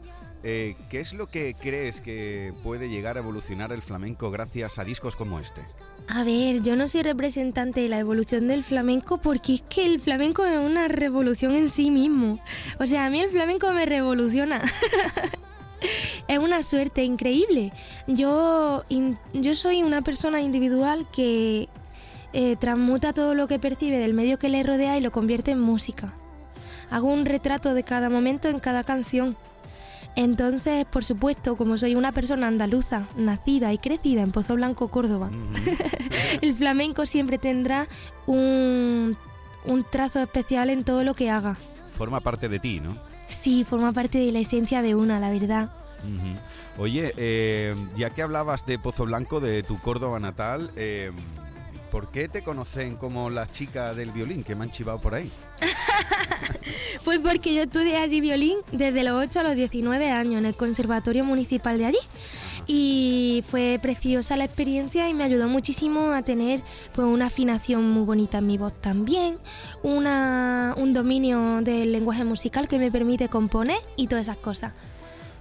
eh, 0.44 0.76
¿qué 0.88 1.00
es 1.00 1.14
lo 1.14 1.26
que 1.26 1.56
crees 1.60 2.00
que 2.00 2.54
puede 2.62 2.88
llegar 2.88 3.16
a 3.16 3.20
evolucionar 3.20 3.72
el 3.72 3.82
flamenco 3.82 4.30
gracias 4.30 4.78
a 4.78 4.84
discos 4.84 5.16
como 5.16 5.40
este? 5.40 5.62
A 6.06 6.22
ver, 6.22 6.62
yo 6.62 6.76
no 6.76 6.86
soy 6.86 7.02
representante 7.02 7.80
de 7.80 7.88
la 7.88 7.98
evolución 7.98 8.46
del 8.46 8.62
flamenco 8.62 9.18
porque 9.18 9.54
es 9.54 9.62
que 9.62 9.84
el 9.84 9.98
flamenco 9.98 10.44
es 10.44 10.56
una 10.56 10.86
revolución 10.86 11.56
en 11.56 11.68
sí 11.68 11.90
mismo. 11.90 12.38
O 12.78 12.86
sea, 12.86 13.06
a 13.06 13.10
mí 13.10 13.18
el 13.18 13.30
flamenco 13.30 13.72
me 13.72 13.84
revoluciona. 13.84 14.62
es 16.32 16.38
una 16.38 16.62
suerte 16.62 17.04
increíble. 17.04 17.72
Yo, 18.06 18.84
in- 18.88 19.18
yo 19.32 19.54
soy 19.54 19.82
una 19.82 20.02
persona 20.02 20.40
individual 20.40 21.06
que 21.12 21.68
eh, 22.32 22.56
transmuta 22.56 23.12
todo 23.12 23.34
lo 23.34 23.46
que 23.48 23.58
percibe 23.58 23.98
del 23.98 24.14
medio 24.14 24.38
que 24.38 24.48
le 24.48 24.62
rodea 24.62 24.96
y 24.96 25.00
lo 25.00 25.10
convierte 25.12 25.50
en 25.50 25.60
música. 25.60 26.14
Hago 26.90 27.08
un 27.08 27.24
retrato 27.24 27.74
de 27.74 27.82
cada 27.84 28.10
momento 28.10 28.48
en 28.48 28.58
cada 28.58 28.84
canción. 28.84 29.36
Entonces, 30.14 30.84
por 30.84 31.04
supuesto, 31.04 31.56
como 31.56 31.78
soy 31.78 31.94
una 31.94 32.12
persona 32.12 32.46
andaluza, 32.46 33.06
nacida 33.16 33.72
y 33.72 33.78
crecida 33.78 34.20
en 34.20 34.30
Pozo 34.30 34.54
Blanco, 34.56 34.88
Córdoba, 34.88 35.30
el 36.42 36.54
flamenco 36.54 37.06
siempre 37.06 37.38
tendrá 37.38 37.88
un, 38.26 39.16
un 39.64 39.84
trazo 39.90 40.20
especial 40.20 40.68
en 40.68 40.84
todo 40.84 41.02
lo 41.02 41.14
que 41.14 41.30
haga. 41.30 41.56
Forma 41.96 42.20
parte 42.20 42.48
de 42.50 42.58
ti, 42.58 42.78
¿no? 42.80 42.96
Sí, 43.28 43.64
forma 43.64 43.92
parte 43.92 44.18
de 44.18 44.32
la 44.32 44.40
esencia 44.40 44.82
de 44.82 44.94
una, 44.94 45.18
la 45.18 45.30
verdad. 45.30 45.70
Oye, 46.78 47.12
eh, 47.16 47.74
ya 47.96 48.10
que 48.10 48.22
hablabas 48.22 48.66
de 48.66 48.78
Pozo 48.78 49.04
Blanco, 49.04 49.40
de 49.40 49.62
tu 49.62 49.78
Córdoba 49.80 50.18
natal, 50.20 50.70
eh, 50.76 51.12
¿por 51.90 52.10
qué 52.10 52.28
te 52.28 52.42
conocen 52.42 52.96
como 52.96 53.30
la 53.30 53.50
chica 53.50 53.94
del 53.94 54.10
violín 54.12 54.44
que 54.44 54.54
me 54.54 54.64
han 54.64 54.70
chivado 54.70 55.00
por 55.00 55.14
ahí? 55.14 55.30
Pues 57.04 57.18
porque 57.18 57.54
yo 57.54 57.62
estudié 57.62 57.96
allí 57.96 58.20
violín 58.20 58.58
desde 58.70 59.02
los 59.02 59.20
8 59.20 59.40
a 59.40 59.42
los 59.42 59.56
19 59.56 60.10
años 60.10 60.38
en 60.38 60.46
el 60.46 60.54
Conservatorio 60.54 61.24
Municipal 61.24 61.78
de 61.78 61.86
allí. 61.86 61.98
Y 62.66 63.42
fue 63.46 63.78
preciosa 63.82 64.36
la 64.36 64.44
experiencia 64.44 65.08
y 65.08 65.14
me 65.14 65.24
ayudó 65.24 65.48
muchísimo 65.48 66.12
a 66.12 66.22
tener 66.22 66.62
pues, 66.92 67.06
una 67.08 67.26
afinación 67.26 67.90
muy 67.90 68.04
bonita 68.04 68.38
en 68.38 68.46
mi 68.46 68.56
voz 68.56 68.74
también, 68.80 69.38
una, 69.82 70.74
un 70.76 70.92
dominio 70.92 71.60
del 71.62 71.90
lenguaje 71.90 72.24
musical 72.24 72.68
que 72.68 72.78
me 72.78 72.90
permite 72.92 73.28
componer 73.28 73.78
y 73.96 74.06
todas 74.06 74.26
esas 74.26 74.36
cosas. 74.36 74.72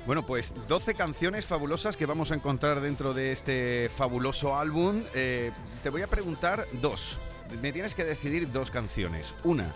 Bueno, 0.05 0.25
pues 0.25 0.53
12 0.67 0.96
canciones 0.96 1.46
fabulosas 1.46 1.96
que 1.96 2.08
vamos 2.08 2.31
a 2.31 2.36
encontrar 2.36 2.81
dentro 2.81 3.13
de 3.13 3.31
este 3.31 3.89
fabuloso 3.96 4.58
álbum. 4.58 5.03
Eh, 5.13 5.51
te 5.84 5.89
voy 5.89 6.01
a 6.01 6.08
preguntar 6.08 6.65
dos. 6.81 7.20
Me 7.62 7.72
tienes 7.72 7.93
que 7.93 8.03
decidir 8.03 8.51
dos 8.51 8.72
canciones. 8.72 9.34
Una, 9.43 9.72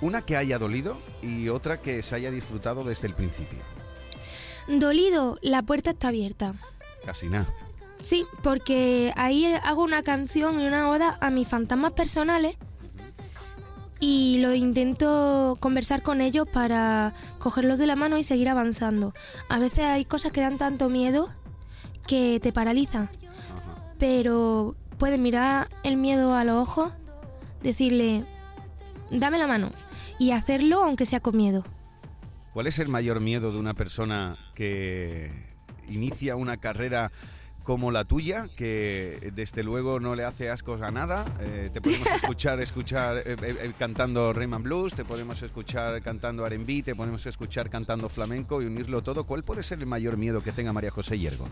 una 0.00 0.22
que 0.22 0.36
haya 0.36 0.58
dolido 0.58 0.96
y 1.22 1.48
otra 1.48 1.80
que 1.80 2.02
se 2.02 2.14
haya 2.14 2.30
disfrutado 2.30 2.84
desde 2.84 3.08
el 3.08 3.14
principio. 3.14 3.58
Dolido, 4.68 5.38
la 5.42 5.62
puerta 5.62 5.90
está 5.90 6.08
abierta. 6.08 6.54
Casi 7.04 7.28
nada. 7.28 7.46
Sí, 8.00 8.26
porque 8.42 9.12
ahí 9.16 9.46
hago 9.64 9.82
una 9.82 10.02
canción 10.02 10.60
y 10.60 10.66
una 10.66 10.88
oda 10.88 11.18
a 11.20 11.30
mis 11.30 11.48
fantasmas 11.48 11.94
personales 11.94 12.56
y 14.06 14.36
lo 14.36 14.54
intento 14.54 15.56
conversar 15.60 16.02
con 16.02 16.20
ellos 16.20 16.46
para 16.46 17.14
cogerlos 17.38 17.78
de 17.78 17.86
la 17.86 17.96
mano 17.96 18.18
y 18.18 18.22
seguir 18.22 18.50
avanzando. 18.50 19.14
A 19.48 19.58
veces 19.58 19.84
hay 19.84 20.04
cosas 20.04 20.30
que 20.30 20.42
dan 20.42 20.58
tanto 20.58 20.90
miedo 20.90 21.30
que 22.06 22.38
te 22.42 22.52
paralizan, 22.52 23.08
pero 23.98 24.76
puedes 24.98 25.18
mirar 25.18 25.68
el 25.84 25.96
miedo 25.96 26.34
a 26.34 26.44
los 26.44 26.68
ojos, 26.68 26.92
decirle, 27.62 28.26
dame 29.10 29.38
la 29.38 29.46
mano 29.46 29.70
y 30.18 30.32
hacerlo 30.32 30.84
aunque 30.84 31.06
sea 31.06 31.20
con 31.20 31.38
miedo. 31.38 31.64
¿Cuál 32.52 32.66
es 32.66 32.78
el 32.78 32.88
mayor 32.88 33.20
miedo 33.20 33.52
de 33.52 33.58
una 33.58 33.72
persona 33.72 34.36
que 34.54 35.32
inicia 35.88 36.36
una 36.36 36.58
carrera 36.58 37.10
como 37.64 37.90
la 37.90 38.04
tuya, 38.04 38.48
que 38.56 39.32
desde 39.34 39.62
luego 39.62 39.98
no 39.98 40.14
le 40.14 40.24
hace 40.24 40.50
ascos 40.50 40.82
a 40.82 40.90
nada? 40.90 41.24
Eh, 41.40 41.70
te 41.72 41.80
podemos 41.80 42.06
escuchar, 42.14 42.60
escuchar 42.60 43.16
eh, 43.18 43.36
eh, 43.40 43.72
cantando 43.76 44.32
Rhythm 44.32 44.54
and 44.54 44.64
Blues, 44.64 44.94
te 44.94 45.04
podemos 45.04 45.42
escuchar 45.42 46.00
cantando 46.02 46.46
R&B, 46.46 46.82
te 46.82 46.94
podemos 46.94 47.24
escuchar 47.26 47.70
cantando 47.70 48.08
flamenco 48.08 48.62
y 48.62 48.66
unirlo 48.66 49.02
todo. 49.02 49.24
¿Cuál 49.24 49.42
puede 49.42 49.62
ser 49.62 49.80
el 49.80 49.86
mayor 49.86 50.16
miedo 50.18 50.42
que 50.42 50.52
tenga 50.52 50.72
María 50.72 50.90
José 50.90 51.18
Hiergo? 51.18 51.48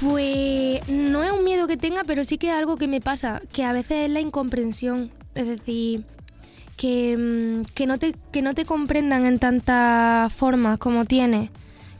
Pues 0.00 0.86
no 0.88 1.24
es 1.24 1.32
un 1.32 1.42
miedo 1.42 1.66
que 1.66 1.76
tenga, 1.76 2.04
pero 2.04 2.22
sí 2.22 2.38
que 2.38 2.50
es 2.50 2.54
algo 2.54 2.76
que 2.76 2.86
me 2.86 3.00
pasa, 3.00 3.40
que 3.52 3.64
a 3.64 3.72
veces 3.72 4.06
es 4.06 4.10
la 4.10 4.20
incomprensión. 4.20 5.10
Es 5.34 5.48
decir, 5.48 6.04
que, 6.76 7.16
mm, 7.16 7.72
que, 7.74 7.86
no, 7.86 7.98
te, 7.98 8.14
que 8.30 8.42
no 8.42 8.54
te 8.54 8.64
comprendan 8.64 9.24
en 9.26 9.38
tantas 9.38 10.32
formas 10.32 10.78
como 10.78 11.06
tienes. 11.06 11.50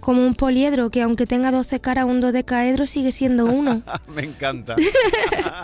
Como 0.00 0.24
un 0.24 0.34
poliedro, 0.34 0.90
que 0.90 1.02
aunque 1.02 1.26
tenga 1.26 1.50
12 1.50 1.80
caras, 1.80 2.04
un 2.04 2.20
dodecaedro 2.20 2.86
sigue 2.86 3.12
siendo 3.12 3.46
uno. 3.46 3.82
Me 4.14 4.22
encanta. 4.22 4.76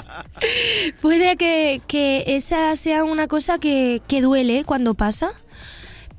Puede 1.01 1.37
que, 1.37 1.81
que 1.87 2.25
esa 2.27 2.75
sea 2.77 3.05
una 3.05 3.29
cosa 3.29 3.59
que, 3.59 4.03
que 4.09 4.21
duele 4.21 4.65
cuando 4.65 4.95
pasa, 4.95 5.33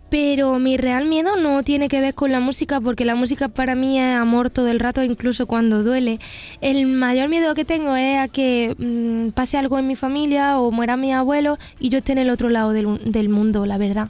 pero 0.10 0.60
mi 0.60 0.78
real 0.78 1.06
miedo 1.08 1.36
no 1.36 1.64
tiene 1.64 1.90
que 1.90 2.00
ver 2.00 2.14
con 2.14 2.32
la 2.32 2.40
música, 2.40 2.80
porque 2.80 3.06
la 3.06 3.16
música 3.16 3.50
para 3.50 3.76
mí 3.76 4.00
es 4.00 4.16
amor 4.16 4.50
todo 4.50 4.70
el 4.70 4.80
rato, 4.80 5.04
incluso 5.04 5.46
cuando 5.46 5.84
duele. 5.84 6.20
El 6.62 6.86
mayor 6.86 7.28
miedo 7.28 7.54
que 7.54 7.66
tengo 7.66 7.96
es 7.96 8.20
a 8.20 8.28
que 8.28 8.76
mm, 8.78 9.32
pase 9.32 9.58
algo 9.58 9.78
en 9.78 9.88
mi 9.88 9.96
familia 9.96 10.60
o 10.60 10.72
muera 10.72 10.96
mi 10.96 11.12
abuelo 11.12 11.58
y 11.80 11.90
yo 11.90 11.98
esté 11.98 12.14
en 12.14 12.20
el 12.20 12.30
otro 12.30 12.50
lado 12.50 12.72
del, 12.72 13.00
del 13.04 13.30
mundo, 13.30 13.66
la 13.66 13.78
verdad. 13.78 14.08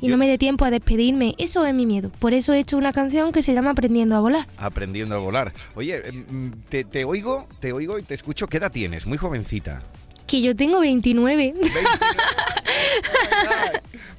Y 0.00 0.06
Yo- 0.06 0.12
no 0.12 0.16
me 0.18 0.26
dé 0.28 0.38
tiempo 0.38 0.64
a 0.64 0.70
despedirme. 0.70 1.34
Eso 1.38 1.64
es 1.66 1.74
mi 1.74 1.84
miedo. 1.86 2.10
Por 2.18 2.32
eso 2.34 2.52
he 2.54 2.58
hecho 2.58 2.76
una 2.78 2.92
canción 2.92 3.32
que 3.32 3.42
se 3.42 3.52
llama 3.54 3.70
Aprendiendo 3.70 4.16
a 4.16 4.20
volar. 4.20 4.46
Aprendiendo 4.56 5.14
a 5.14 5.18
volar. 5.18 5.52
Oye, 5.74 5.96
eh, 6.04 6.12
mm, 6.12 6.48
te, 6.68 6.84
te 6.84 7.04
oigo, 7.04 7.46
te 7.60 7.72
oigo 7.72 7.98
y 7.98 8.02
te 8.02 8.14
escucho. 8.14 8.46
¿Qué 8.46 8.56
edad 8.56 8.72
tienes? 8.72 9.06
Muy 9.06 9.18
jovencita. 9.18 9.82
Que 10.26 10.40
yo 10.40 10.54
tengo 10.56 10.80
29. 10.80 11.54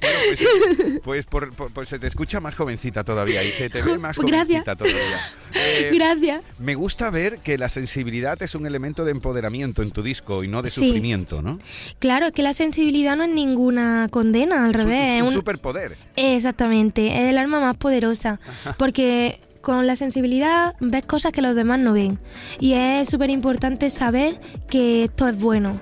Bueno, 0.02 0.18
pues, 0.28 1.00
pues, 1.04 1.26
por- 1.26 1.54
por- 1.54 1.70
pues 1.72 1.88
se 1.88 1.98
te 1.98 2.06
escucha 2.08 2.40
más 2.40 2.54
jovencita 2.56 3.04
todavía 3.04 3.42
y 3.44 3.52
se 3.52 3.70
te 3.70 3.80
ve 3.82 3.98
más 3.98 4.18
Gracias. 4.18 4.64
jovencita 4.64 4.76
todavía. 4.76 5.20
Eh, 5.54 5.90
Gracias. 5.94 6.42
Me 6.58 6.74
gusta 6.74 7.10
ver 7.10 7.38
que 7.38 7.56
la 7.58 7.68
sensibilidad 7.68 8.42
es 8.42 8.54
un 8.54 8.66
elemento 8.66 9.04
de 9.04 9.12
empoderamiento 9.12 9.82
en 9.82 9.90
tu 9.92 10.02
disco 10.02 10.42
y 10.44 10.48
no 10.48 10.62
de 10.62 10.68
Sí. 10.70 10.86
sufrimiento, 10.86 11.40
¿no? 11.42 11.58
Claro, 11.98 12.26
es 12.26 12.32
que 12.32 12.42
la 12.42 12.52
sensibilidad 12.54 13.16
no 13.16 13.24
es 13.24 13.30
ninguna 13.30 14.08
condena, 14.10 14.64
al 14.64 14.74
revés. 14.74 15.16
es 15.18 15.22
un- 15.22 15.32
superpoder. 15.32 15.96
Exactamente, 16.16 17.06
es 17.22 17.30
el 17.30 17.38
arma 17.38 17.60
más 17.60 17.76
poderosa. 17.76 18.40
Porque 18.78 19.38
con 19.60 19.86
la 19.86 19.94
sensibilidad 19.94 20.74
ves 20.80 21.04
cosas 21.04 21.30
que 21.32 21.42
los 21.42 21.54
demás 21.54 21.78
no 21.78 21.92
ven. 21.92 22.18
Y 22.58 22.72
es 22.72 23.08
súper 23.08 23.30
importante 23.30 23.90
saber 23.90 24.40
que 24.68 25.04
esto 25.04 25.28
es 25.28 25.38
bueno 25.38 25.80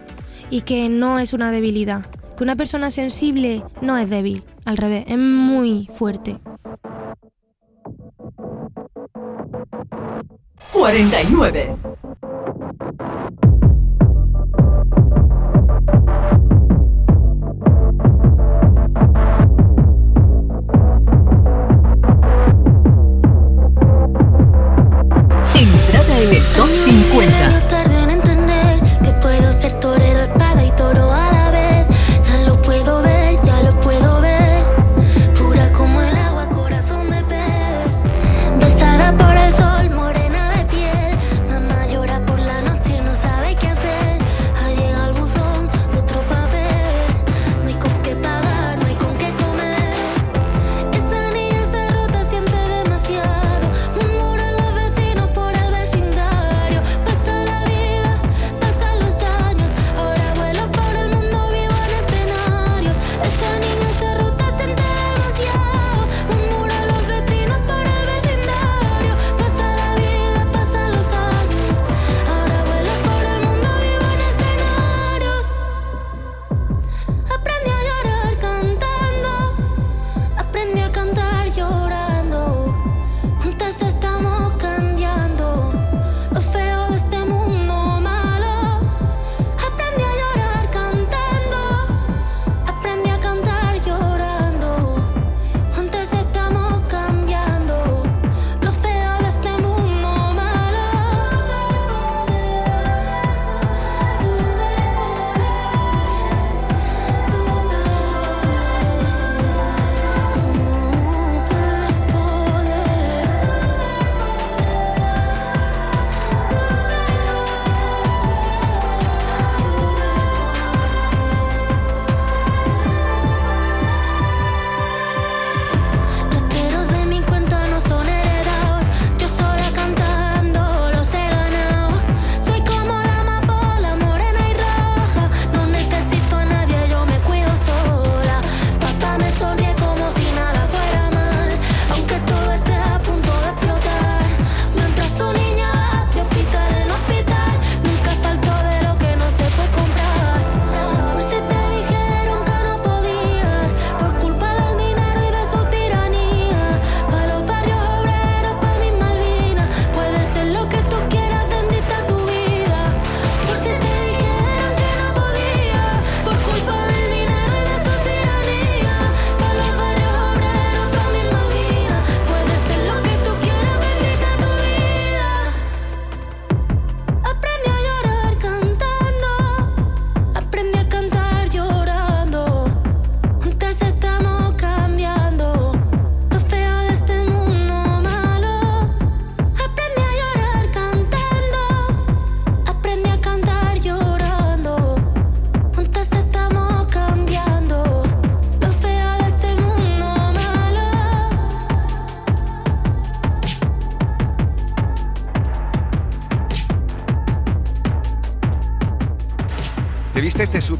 y 0.50 0.60
que 0.62 0.88
no 0.88 1.18
es 1.18 1.32
una 1.32 1.50
debilidad. 1.50 2.04
Que 2.40 2.44
una 2.44 2.56
persona 2.56 2.90
sensible 2.90 3.62
no 3.82 3.98
es 3.98 4.08
débil, 4.08 4.42
al 4.64 4.78
revés, 4.78 5.04
es 5.08 5.18
muy 5.18 5.90
fuerte. 5.94 6.38
49. 10.72 11.76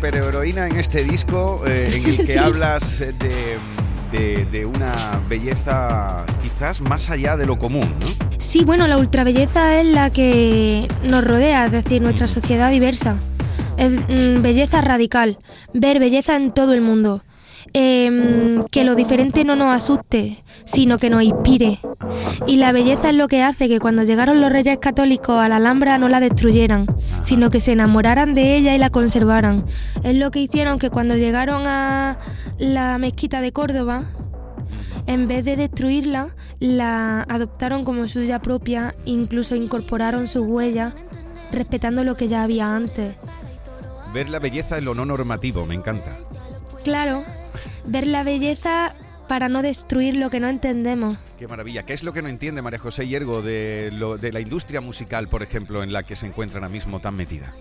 Superheroína 0.04 0.66
en 0.66 0.78
este 0.78 1.04
disco 1.04 1.62
eh, 1.66 1.90
en 1.94 2.04
el 2.06 2.16
que 2.26 2.32
Sí. 2.32 2.38
hablas 2.38 3.00
de, 3.00 3.58
de- 4.12 4.46
de 4.46 4.64
una 4.64 4.94
belleza 5.28 6.24
quizás 6.42 6.80
más 6.80 7.10
allá 7.10 7.36
de 7.36 7.44
lo 7.44 7.58
común, 7.58 7.94
¿no? 8.00 8.06
Sí, 8.38 8.64
bueno, 8.64 8.86
la 8.86 8.96
ultrabelleza 8.96 9.78
es 9.78 9.86
la 9.86 10.08
que 10.10 10.88
nos 11.04 11.22
rodea, 11.22 11.66
es 11.66 11.72
decir, 11.72 12.00
nuestra 12.00 12.28
sociedad 12.28 12.70
diversa. 12.70 13.16
Es 13.76 13.90
mm, 13.90 14.40
belleza 14.40 14.80
radical, 14.80 15.36
ver 15.74 16.00
belleza 16.00 16.34
en 16.36 16.50
todo 16.52 16.72
el 16.72 16.80
mundo. 16.80 17.22
Em, 17.74 18.64
que 18.72 18.82
lo 18.84 18.94
diferente 18.96 19.44
no 19.44 19.54
nos 19.54 19.72
asuste, 19.72 20.42
sino 20.64 20.98
que 20.98 21.08
nos 21.10 21.22
inspire. 21.22 21.78
Y 22.46 22.56
la 22.56 22.72
belleza 22.72 23.10
es 23.10 23.14
lo 23.16 23.28
que 23.28 23.42
hace 23.42 23.68
que 23.68 23.78
cuando 23.78 24.02
llegaron 24.02 24.40
los 24.40 24.50
reyes 24.50 24.78
católicos 24.78 25.38
a 25.38 25.48
la 25.48 25.56
Alhambra 25.56 25.96
no 25.98 26.08
la 26.08 26.18
destruyeran, 26.20 26.86
sino 27.22 27.50
que 27.50 27.60
se 27.60 27.72
enamoraran 27.72 28.34
de 28.34 28.56
ella 28.56 28.74
y 28.74 28.78
la 28.78 28.90
conservaran. 28.90 29.64
Es 30.02 30.16
lo 30.16 30.30
que 30.30 30.40
hicieron 30.40 30.78
que 30.78 30.90
cuando 30.90 31.16
llegaron 31.16 31.66
a 31.66 32.18
la 32.58 32.98
mezquita 32.98 33.40
de 33.40 33.52
Córdoba, 33.52 34.04
en 35.06 35.26
vez 35.26 35.44
de 35.44 35.56
destruirla, 35.56 36.34
la 36.58 37.22
adoptaron 37.22 37.84
como 37.84 38.06
suya 38.08 38.40
propia, 38.40 38.94
incluso 39.04 39.56
incorporaron 39.56 40.26
sus 40.26 40.46
huellas, 40.46 40.94
respetando 41.52 42.04
lo 42.04 42.16
que 42.16 42.28
ya 42.28 42.42
había 42.42 42.74
antes. 42.74 43.16
Ver 44.12 44.28
la 44.28 44.38
belleza 44.38 44.78
en 44.78 44.84
lo 44.84 44.94
no 44.94 45.04
normativo, 45.04 45.66
me 45.66 45.74
encanta. 45.74 46.18
Claro, 46.84 47.24
ver 47.86 48.06
la 48.06 48.22
belleza 48.22 48.94
para 49.30 49.48
no 49.48 49.62
destruir 49.62 50.16
lo 50.16 50.28
que 50.28 50.40
no 50.40 50.48
entendemos. 50.48 51.16
Qué 51.38 51.46
maravilla. 51.46 51.84
¿Qué 51.84 51.92
es 51.92 52.02
lo 52.02 52.12
que 52.12 52.20
no 52.20 52.28
entiende 52.28 52.62
María 52.62 52.80
José 52.80 53.06
Hiergo 53.06 53.42
de, 53.42 53.90
lo, 53.92 54.18
de 54.18 54.32
la 54.32 54.40
industria 54.40 54.80
musical, 54.80 55.28
por 55.28 55.44
ejemplo, 55.44 55.84
en 55.84 55.92
la 55.92 56.02
que 56.02 56.16
se 56.16 56.26
encuentra 56.26 56.58
ahora 56.58 56.68
mismo 56.68 56.98
tan 56.98 57.14
metida? 57.14 57.52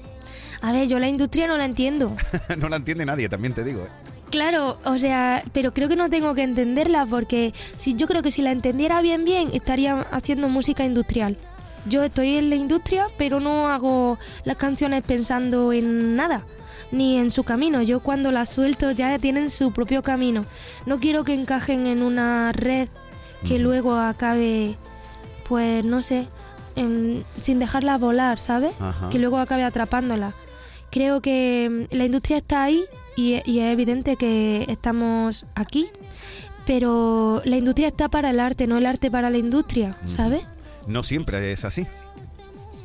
A 0.64 0.72
ver, 0.72 0.88
yo 0.88 0.98
la 0.98 1.08
industria 1.08 1.46
no 1.46 1.58
la 1.58 1.66
entiendo. 1.66 2.16
no 2.58 2.70
la 2.70 2.78
entiende 2.78 3.06
nadie, 3.06 3.30
también 3.30 3.54
te 3.54 3.64
digo. 3.64 3.82
¿eh? 3.82 3.90
Claro, 4.32 4.80
o 4.84 4.98
sea, 4.98 5.44
pero 5.54 5.72
creo 5.72 5.88
que 5.88 5.96
no 5.96 6.10
tengo 6.10 6.34
que 6.34 6.42
entenderla 6.42 7.06
porque 7.06 7.54
si 7.78 7.94
yo 7.94 8.08
creo 8.08 8.24
que 8.24 8.32
si 8.32 8.42
la 8.42 8.52
entendiera 8.52 9.00
bien 9.04 9.24
bien 9.24 9.52
estaría 9.54 10.02
haciendo 10.02 10.50
música 10.50 10.86
industrial. 10.86 11.38
Yo 11.86 12.04
estoy 12.04 12.38
en 12.38 12.50
la 12.50 12.56
industria, 12.56 13.06
pero 13.16 13.40
no 13.40 13.68
hago 13.68 14.18
las 14.44 14.58
canciones 14.58 15.04
pensando 15.04 15.72
en 15.72 16.16
nada, 16.16 16.42
ni 16.92 17.18
en 17.18 17.30
su 17.32 17.44
camino. 17.44 17.82
Yo 17.82 18.00
cuando 18.02 18.32
las 18.32 18.50
suelto 18.50 18.92
ya 18.92 19.18
tienen 19.20 19.50
su 19.50 19.72
propio 19.72 20.02
camino. 20.04 20.46
No 20.86 21.00
quiero 21.00 21.24
que 21.24 21.34
encajen 21.34 21.88
en 21.88 22.02
una 22.04 22.52
red 22.52 22.90
que 23.48 23.60
luego 23.60 23.96
acabe, 23.96 24.76
pues 25.48 25.86
no 25.86 26.02
sé, 26.02 26.28
en- 26.76 27.24
sin 27.40 27.60
dejarla 27.60 27.98
volar, 27.98 28.40
¿sabes? 28.40 28.72
Ajá. 28.80 29.10
Que 29.10 29.20
luego 29.20 29.38
acabe 29.38 29.64
atrapándola. 29.64 30.34
Creo 30.92 31.22
que 31.22 31.88
mm, 31.92 31.96
la 31.96 32.06
industria 32.06 32.38
está 32.38 32.64
ahí 32.64 32.84
y, 33.16 33.40
y 33.46 33.60
es 33.60 33.72
evidente 33.72 34.16
que 34.16 34.66
estamos 34.68 35.46
aquí, 35.56 35.90
pero 36.66 37.42
la 37.46 37.58
industria 37.58 37.88
está 37.88 38.10
para 38.10 38.30
el 38.30 38.40
arte, 38.40 38.68
no 38.68 38.78
el 38.78 38.86
arte 38.86 39.10
para 39.10 39.30
la 39.30 39.38
industria, 39.38 39.96
Ujú. 40.02 40.10
¿sabes? 40.10 40.42
No 40.88 41.04
siempre 41.04 41.52
es 41.52 41.66
así. 41.66 41.88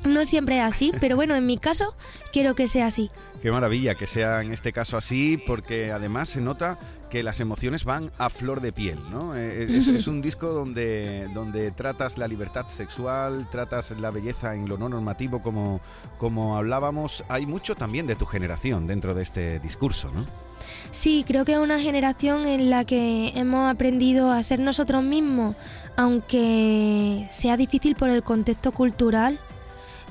No 0.05 0.25
siempre 0.27 0.59
es 0.59 0.63
así, 0.65 0.93
pero 1.01 1.17
bueno, 1.17 1.35
en 1.35 1.47
mi 1.47 1.57
caso 1.59 1.95
quiero 2.33 2.55
que 2.55 2.69
sea 2.69 2.87
así. 2.87 3.11
Qué 3.45 3.53
maravilla 3.53 3.95
que 3.95 4.07
sea 4.07 4.41
en 4.41 4.55
este 4.55 4.73
caso 4.73 4.97
así, 4.97 5.37
porque 5.37 5.93
además 5.93 6.31
se 6.31 6.41
nota 6.41 6.79
que 7.11 7.23
las 7.23 7.41
emociones 7.41 7.85
van 7.85 8.11
a 8.17 8.31
flor 8.31 8.63
de 8.63 8.73
piel, 8.73 8.99
¿no? 9.11 9.37
Eh, 9.37 9.65
Es, 9.65 9.87
es 9.89 10.07
un 10.07 10.23
disco 10.23 10.47
donde, 10.47 11.29
donde 11.35 11.71
tratas 11.71 12.17
la 12.17 12.27
libertad 12.27 12.69
sexual, 12.69 13.47
tratas 13.53 13.91
la 13.91 14.11
belleza 14.11 14.55
en 14.55 14.67
lo 14.67 14.79
no 14.79 14.89
normativo, 14.89 15.43
como, 15.43 15.83
como 16.17 16.57
hablábamos. 16.57 17.23
Hay 17.29 17.45
mucho 17.45 17.75
también 17.75 18.07
de 18.07 18.17
tu 18.17 18.25
generación 18.25 18.87
dentro 18.87 19.15
de 19.15 19.25
este 19.25 19.61
discurso, 19.61 20.11
¿no? 20.11 20.25
Sí, 20.91 21.23
creo 21.29 21.45
que 21.45 21.53
es 21.53 21.59
una 21.59 21.79
generación 21.79 22.47
en 22.47 22.71
la 22.71 22.87
que 22.87 23.35
hemos 23.37 23.71
aprendido 23.71 24.33
a 24.33 24.43
ser 24.43 24.59
nosotros 24.59 25.05
mismos, 25.05 25.55
aunque 25.97 27.29
sea 27.31 27.59
difícil 27.59 27.95
por 27.95 28.09
el 28.09 28.23
contexto 28.23 28.73
cultural. 28.73 29.39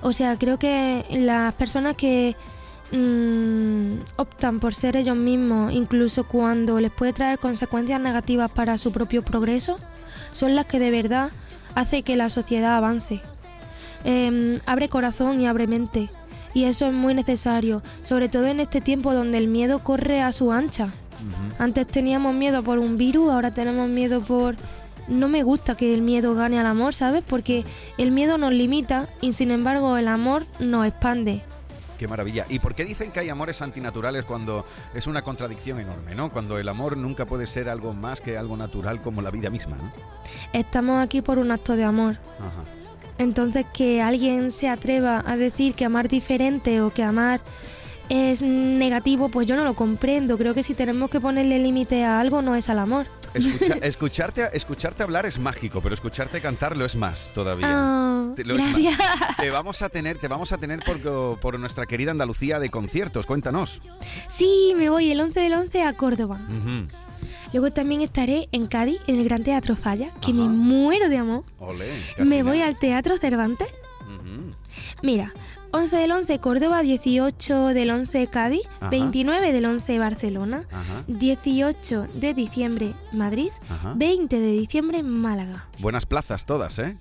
O 0.03 0.13
sea, 0.13 0.37
creo 0.37 0.59
que 0.59 1.03
las 1.09 1.53
personas 1.53 1.95
que 1.95 2.35
mm, 2.93 4.03
optan 4.15 4.59
por 4.59 4.73
ser 4.73 4.95
ellos 4.95 5.17
mismos, 5.17 5.73
incluso 5.73 6.23
cuando 6.25 6.79
les 6.79 6.91
puede 6.91 7.11
traer 7.11 7.39
consecuencias 7.39 7.99
negativas 7.99 8.49
para 8.51 8.77
su 8.77 8.91
propio 8.91 9.23
progreso, 9.23 9.79
son 10.31 10.55
las 10.55 10.65
que 10.65 10.79
de 10.79 10.91
verdad 10.91 11.31
hace 11.75 12.03
que 12.03 12.15
la 12.15 12.29
sociedad 12.29 12.77
avance. 12.77 13.21
Em, 14.03 14.59
abre 14.65 14.89
corazón 14.89 15.41
y 15.41 15.47
abre 15.47 15.67
mente. 15.67 16.09
Y 16.53 16.65
eso 16.65 16.85
es 16.85 16.93
muy 16.93 17.13
necesario, 17.13 17.81
sobre 18.01 18.29
todo 18.29 18.45
en 18.47 18.59
este 18.59 18.79
tiempo 18.79 19.13
donde 19.13 19.37
el 19.37 19.47
miedo 19.47 19.79
corre 19.79 20.21
a 20.21 20.31
su 20.31 20.51
ancha. 20.51 20.89
Antes 21.57 21.87
teníamos 21.87 22.35
miedo 22.35 22.63
por 22.63 22.79
un 22.79 22.97
virus, 22.97 23.31
ahora 23.31 23.51
tenemos 23.51 23.87
miedo 23.87 24.21
por... 24.21 24.55
No 25.07 25.27
me 25.27 25.43
gusta 25.43 25.75
que 25.75 25.93
el 25.93 26.01
miedo 26.01 26.33
gane 26.35 26.59
al 26.59 26.65
amor, 26.65 26.93
¿sabes? 26.93 27.23
Porque 27.27 27.65
el 27.97 28.11
miedo 28.11 28.37
nos 28.37 28.53
limita 28.53 29.09
y 29.19 29.33
sin 29.33 29.51
embargo 29.51 29.97
el 29.97 30.07
amor 30.07 30.45
nos 30.59 30.85
expande. 30.85 31.43
Qué 31.97 32.07
maravilla. 32.07 32.45
¿Y 32.49 32.59
por 32.59 32.75
qué 32.75 32.85
dicen 32.85 33.11
que 33.11 33.19
hay 33.19 33.29
amores 33.29 33.61
antinaturales 33.61 34.25
cuando 34.25 34.65
es 34.93 35.07
una 35.07 35.21
contradicción 35.21 35.79
enorme, 35.79 36.15
¿no? 36.15 36.31
Cuando 36.31 36.57
el 36.57 36.67
amor 36.67 36.97
nunca 36.97 37.25
puede 37.25 37.47
ser 37.47 37.69
algo 37.69 37.93
más 37.93 38.19
que 38.19 38.37
algo 38.37 38.57
natural 38.57 39.01
como 39.01 39.21
la 39.21 39.31
vida 39.31 39.49
misma, 39.49 39.77
¿no? 39.77 39.91
Estamos 40.53 41.01
aquí 41.01 41.21
por 41.21 41.37
un 41.37 41.51
acto 41.51 41.75
de 41.75 41.83
amor. 41.83 42.17
Ajá. 42.39 42.63
Entonces 43.17 43.65
que 43.73 44.01
alguien 44.01 44.51
se 44.51 44.69
atreva 44.69 45.23
a 45.25 45.37
decir 45.37 45.75
que 45.75 45.85
amar 45.85 46.07
diferente 46.07 46.81
o 46.81 46.91
que 46.91 47.03
amar 47.03 47.41
es 48.09 48.41
negativo, 48.41 49.29
pues 49.29 49.47
yo 49.47 49.55
no 49.55 49.63
lo 49.63 49.75
comprendo. 49.75 50.37
Creo 50.37 50.53
que 50.53 50.63
si 50.63 50.73
tenemos 50.73 51.09
que 51.09 51.19
ponerle 51.19 51.59
límite 51.59 52.03
a 52.03 52.19
algo 52.19 52.41
no 52.41 52.55
es 52.55 52.69
al 52.69 52.79
amor. 52.79 53.07
Escucha- 53.33 53.75
escucharte, 53.81 54.49
escucharte 54.53 55.03
hablar 55.03 55.25
es 55.25 55.39
mágico, 55.39 55.81
pero 55.81 55.93
escucharte 55.95 56.41
cantar 56.41 56.75
lo 56.77 56.85
es 56.85 56.95
más 56.95 57.31
todavía. 57.33 57.67
Ah, 57.69 58.33
Te- 58.35 58.43
lo 58.45 58.55
es 58.55 58.61
más. 58.61 58.71
gracias. 58.73 58.97
Te 59.37 59.49
vamos 59.49 59.81
a 59.81 59.89
tener, 59.89 60.17
te 60.19 60.27
vamos 60.27 60.51
a 60.53 60.57
tener 60.57 60.79
por, 60.81 61.39
por 61.39 61.59
nuestra 61.59 61.85
querida 61.85 62.11
Andalucía 62.11 62.59
de 62.59 62.69
conciertos. 62.69 63.25
Cuéntanos. 63.25 63.81
Sí, 64.27 64.73
me 64.77 64.89
voy 64.89 65.11
el 65.11 65.19
11 65.19 65.39
del 65.39 65.53
11 65.53 65.83
a 65.83 65.93
Córdoba. 65.95 66.39
Luego 67.53 67.71
también 67.71 68.01
estaré 68.01 68.49
en 68.51 68.65
Cádiz, 68.65 68.99
en 69.07 69.17
el 69.17 69.23
Gran 69.25 69.43
Teatro 69.43 69.75
Falla, 69.75 70.09
que 70.21 70.31
Ajá. 70.31 70.33
me 70.33 70.47
muero 70.49 71.07
de 71.09 71.17
amor. 71.17 71.43
Olé, 71.59 71.87
Me 72.17 72.41
voy 72.43 72.61
al 72.61 72.77
Teatro 72.77 73.17
Cervantes. 73.17 73.67
Mira, 75.01 75.33
11 75.75 75.95
del 75.97 76.11
11 76.11 76.37
Córdoba, 76.39 76.83
18 76.83 77.67
del 77.69 77.89
11 77.89 78.27
Cádiz, 78.27 78.61
Ajá. 78.79 78.89
29 78.91 79.51
del 79.51 79.65
11 79.65 79.97
Barcelona, 79.97 80.65
Ajá, 80.71 81.03
18 81.07 82.07
de 82.13 82.35
diciembre 82.35 82.93
Madrid, 83.11 83.49
ajá. 83.67 83.93
20 83.95 84.39
de 84.39 84.51
diciembre 84.51 85.01
Málaga. 85.01 85.67
Buenas 85.79 86.05
plazas 86.05 86.45
todas, 86.45 86.77
¿eh? 86.77 86.95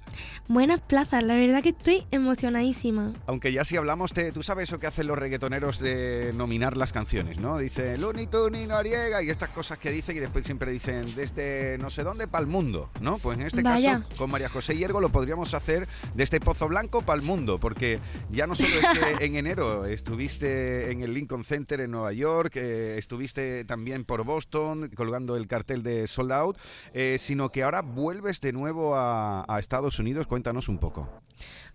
Buenas 0.48 0.80
plazas, 0.80 1.22
la 1.22 1.34
verdad 1.34 1.62
que 1.62 1.68
estoy 1.68 2.06
emocionadísima. 2.10 3.12
Aunque 3.26 3.52
ya 3.52 3.62
si 3.66 3.76
hablamos, 3.76 4.14
de, 4.14 4.32
tú 4.32 4.42
sabes 4.42 4.70
eso 4.70 4.80
que 4.80 4.86
hacen 4.86 5.06
los 5.06 5.18
reggaetoneros 5.18 5.78
de 5.78 6.32
nominar 6.34 6.78
las 6.78 6.94
canciones, 6.94 7.38
¿no? 7.38 7.58
Dice 7.58 7.98
Looney 7.98 8.26
Tunes, 8.26 8.66
Noriega 8.66 9.22
y 9.22 9.28
estas 9.28 9.50
cosas 9.50 9.76
que 9.78 9.90
dicen 9.90 10.16
y 10.16 10.20
después 10.20 10.46
siempre 10.46 10.72
dicen 10.72 11.14
desde 11.14 11.76
no 11.76 11.90
sé 11.90 12.04
dónde 12.04 12.26
para 12.26 12.40
el 12.42 12.48
mundo, 12.50 12.88
¿no? 13.02 13.18
Pues 13.18 13.38
en 13.38 13.46
este 13.46 13.60
Vaya. 13.62 13.98
caso 14.00 14.16
con 14.16 14.30
María 14.30 14.48
José 14.48 14.74
Hiergo 14.78 14.98
lo 14.98 15.10
podríamos 15.10 15.52
hacer 15.52 15.86
desde 16.14 16.40
Pozo 16.40 16.68
Blanco 16.68 17.02
para 17.02 17.20
el 17.20 17.26
mundo, 17.26 17.58
porque 17.60 18.00
ya 18.30 18.46
no 18.46 18.54
es 18.62 19.16
que 19.18 19.24
en 19.24 19.36
enero 19.36 19.84
estuviste 19.84 20.90
en 20.90 21.02
el 21.02 21.14
Lincoln 21.14 21.44
Center 21.44 21.80
en 21.80 21.90
Nueva 21.90 22.12
York, 22.12 22.52
eh, 22.56 22.96
estuviste 22.98 23.64
también 23.64 24.04
por 24.04 24.24
Boston 24.24 24.90
colgando 24.94 25.36
el 25.36 25.46
cartel 25.46 25.82
de 25.82 26.06
Sold 26.06 26.32
Out, 26.32 26.58
eh, 26.94 27.16
sino 27.18 27.50
que 27.50 27.62
ahora 27.62 27.82
vuelves 27.82 28.40
de 28.40 28.52
nuevo 28.52 28.94
a, 28.96 29.44
a 29.48 29.58
Estados 29.58 29.98
Unidos. 29.98 30.26
Cuéntanos 30.26 30.68
un 30.68 30.78
poco. 30.78 31.08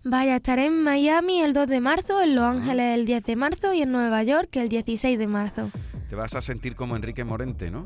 Vaya, 0.04 0.36
estaré 0.36 0.66
en 0.66 0.82
Miami 0.82 1.40
el 1.42 1.52
2 1.52 1.66
de 1.68 1.80
marzo, 1.80 2.20
en 2.22 2.34
Los 2.36 2.44
Ángeles 2.44 2.94
el 2.98 3.04
10 3.04 3.24
de 3.24 3.36
marzo 3.36 3.74
y 3.74 3.82
en 3.82 3.92
Nueva 3.92 4.22
York 4.22 4.54
el 4.56 4.68
16 4.68 5.18
de 5.18 5.26
marzo. 5.26 5.70
Te 6.08 6.16
vas 6.16 6.34
a 6.34 6.40
sentir 6.40 6.74
como 6.74 6.96
Enrique 6.96 7.22
Morente, 7.22 7.70
¿no? 7.70 7.84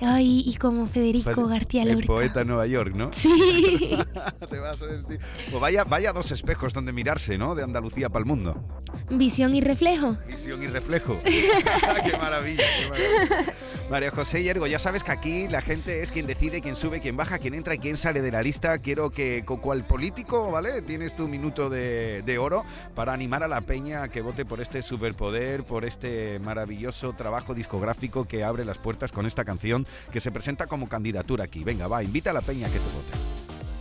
Ay, 0.00 0.42
y 0.44 0.56
como 0.56 0.88
Federico 0.88 1.32
Fue 1.34 1.48
García 1.48 1.84
el 1.84 1.92
Lorca. 1.92 2.06
poeta 2.08 2.38
de 2.40 2.46
Nueva 2.46 2.66
York, 2.66 2.94
¿no? 2.96 3.12
Sí. 3.12 3.30
Te 4.50 4.58
vas 4.58 4.82
a 4.82 4.86
sentir- 4.88 5.20
Pues 5.50 5.60
vaya, 5.60 5.84
vaya 5.84 6.12
dos 6.12 6.32
espejos 6.32 6.72
donde 6.72 6.92
mirarse, 6.92 7.38
¿no? 7.38 7.54
De 7.54 7.62
Andalucía 7.62 8.08
para 8.08 8.23
mundo. 8.24 8.62
Visión 9.10 9.54
y 9.54 9.60
reflejo. 9.60 10.16
Visión 10.26 10.62
y 10.62 10.66
reflejo. 10.68 11.20
qué 11.24 12.16
maravilla, 12.16 12.64
qué 12.78 12.88
maravilla. 12.88 13.52
María 13.90 14.10
José 14.10 14.42
Hiergo, 14.42 14.66
ya 14.66 14.78
sabes 14.78 15.02
que 15.02 15.12
aquí 15.12 15.46
la 15.48 15.60
gente 15.60 16.00
es 16.00 16.10
quien 16.10 16.26
decide, 16.26 16.62
quién 16.62 16.74
sube, 16.74 17.00
quién 17.00 17.16
baja, 17.16 17.38
quién 17.38 17.52
entra 17.54 17.74
y 17.74 17.78
quién 17.78 17.96
sale 17.98 18.22
de 18.22 18.30
la 18.30 18.40
lista. 18.42 18.78
Quiero 18.78 19.10
que, 19.10 19.42
co- 19.44 19.60
cual 19.60 19.84
político, 19.84 20.50
¿vale? 20.50 20.80
Tienes 20.82 21.14
tu 21.14 21.28
minuto 21.28 21.68
de, 21.68 22.22
de 22.24 22.38
oro 22.38 22.64
para 22.94 23.12
animar 23.12 23.42
a 23.42 23.48
la 23.48 23.60
peña 23.60 24.04
a 24.04 24.08
que 24.08 24.22
vote 24.22 24.44
por 24.46 24.60
este 24.62 24.80
superpoder, 24.80 25.64
por 25.64 25.84
este 25.84 26.38
maravilloso 26.38 27.12
trabajo 27.12 27.52
discográfico 27.54 28.24
que 28.26 28.42
abre 28.42 28.64
las 28.64 28.78
puertas 28.78 29.12
con 29.12 29.26
esta 29.26 29.44
canción 29.44 29.86
que 30.12 30.20
se 30.20 30.30
presenta 30.30 30.66
como 30.66 30.88
candidatura 30.88 31.44
aquí. 31.44 31.62
Venga, 31.62 31.86
va, 31.88 32.02
invita 32.02 32.30
a 32.30 32.32
la 32.34 32.40
peña 32.40 32.68
a 32.68 32.70
que 32.70 32.78
te 32.78 32.84
vote. 32.84 33.33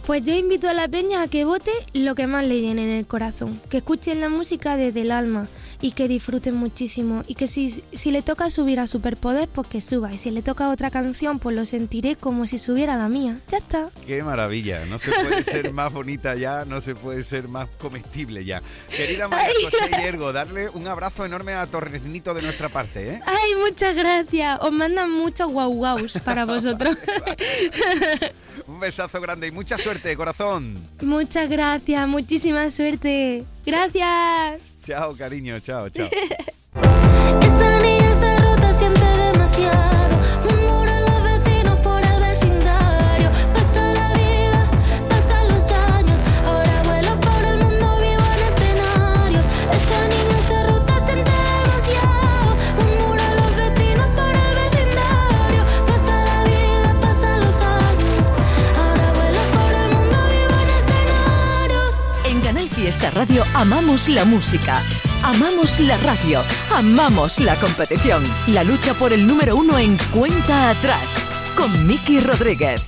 Pues 0.06 0.22
yo 0.26 0.36
invito 0.36 0.68
a 0.68 0.74
la 0.74 0.90
peña 0.90 1.22
a 1.22 1.30
que 1.30 1.46
vote 1.46 1.72
lo 1.94 2.14
que 2.14 2.28
más 2.28 2.46
le 2.46 2.70
en 2.70 2.78
el 2.78 3.08
corazón, 3.08 3.62
que 3.70 3.78
escuchen 3.78 4.20
la 4.20 4.28
música 4.28 4.76
desde 4.76 5.02
el 5.02 5.12
alma, 5.12 5.48
y 5.84 5.92
que 5.92 6.08
disfruten 6.08 6.56
muchísimo. 6.56 7.24
Y 7.28 7.36
que 7.36 7.46
si, 7.46 7.84
si 7.92 8.12
le 8.12 8.22
toca 8.22 8.50
subir 8.50 8.80
a 8.80 8.88
Superpoder, 8.88 9.50
pues 9.50 9.68
que 9.68 9.82
suba. 9.82 10.14
Y 10.14 10.18
si 10.18 10.32
le 10.32 10.42
toca 10.42 10.70
otra 10.70 10.90
canción, 10.90 11.40
pues 11.40 11.58
lo 11.58 11.66
sentiré 11.66 12.16
como 12.16 12.48
si 12.48 12.58
subiera 12.58 12.96
la 12.96 13.10
mía. 13.10 13.38
Ya 13.50 13.58
está. 13.58 13.90
Qué 14.08 14.24
maravilla, 14.24 14.86
no 14.86 14.98
se 14.98 15.12
puede 15.12 15.44
ser 15.44 15.74
más 15.74 15.92
bonita 15.92 16.36
ya, 16.36 16.64
no 16.64 16.80
se 16.80 16.96
puede 16.96 17.22
ser 17.24 17.50
más 17.50 17.68
comestible 17.78 18.46
ya. 18.46 18.62
Querida 18.96 19.28
María 19.28 19.54
José 19.62 20.02
Hiergo, 20.02 20.32
darle 20.32 20.70
un 20.70 20.88
abrazo 20.88 21.26
enorme 21.26 21.52
a 21.52 21.68
Torrecinito 21.68 22.34
de 22.34 22.44
nuestra 22.44 22.70
parte, 22.70 23.16
¿eh? 23.16 23.22
Ay, 23.26 23.52
muchas 23.62 23.94
gracias. 23.94 24.62
Os 24.62 24.72
mandan 24.72 25.12
muchos 25.12 25.52
guau 25.52 25.74
guaus 25.74 26.18
para 26.24 26.46
vosotros. 26.54 26.98
Un 28.68 28.80
besazo 28.80 29.20
grande 29.20 29.48
y 29.48 29.52
mucha 29.52 29.78
suerte, 29.78 30.16
corazón. 30.16 30.76
muchas 31.02 31.50
gracias, 31.50 32.08
muchísima 32.08 32.70
suerte. 32.72 33.44
Gracias. 33.66 34.73
Chao, 34.86 35.16
cariño, 35.16 35.60
chao, 35.62 35.90
chao. 35.90 36.06
Esa 37.42 37.80
niña 37.80 38.12
está 38.12 38.38
rota, 38.40 38.74
siente 38.74 39.00
demasiado. 39.02 40.20
Fiesta 62.94 63.10
Radio 63.10 63.44
amamos 63.56 64.08
la 64.08 64.24
música, 64.24 64.80
amamos 65.24 65.80
la 65.80 65.98
radio, 65.98 66.44
amamos 66.72 67.40
la 67.40 67.56
competición. 67.56 68.24
La 68.46 68.64
lucha 68.64 68.94
por 68.94 69.14
el 69.14 69.26
número 69.26 69.56
uno 69.56 69.80
en 69.80 69.98
cuenta 70.14 70.70
atrás 70.70 71.18
con 71.58 71.88
Miki 71.88 72.20
Rodríguez. 72.20 72.84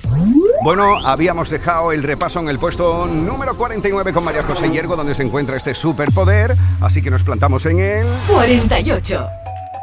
Bueno, 0.62 1.04
habíamos 1.04 1.50
dejado 1.50 1.90
el 1.90 2.04
repaso 2.04 2.38
en 2.38 2.48
el 2.48 2.60
puesto 2.60 3.08
número 3.08 3.56
49 3.56 4.12
con 4.12 4.22
María 4.22 4.44
José 4.44 4.70
Hiergo, 4.70 4.94
donde 4.94 5.12
se 5.12 5.24
encuentra 5.24 5.56
este 5.56 5.74
superpoder, 5.74 6.56
así 6.80 7.02
que 7.02 7.10
nos 7.10 7.24
plantamos 7.24 7.66
en 7.66 7.80
él. 7.80 8.06
48. 8.28 9.26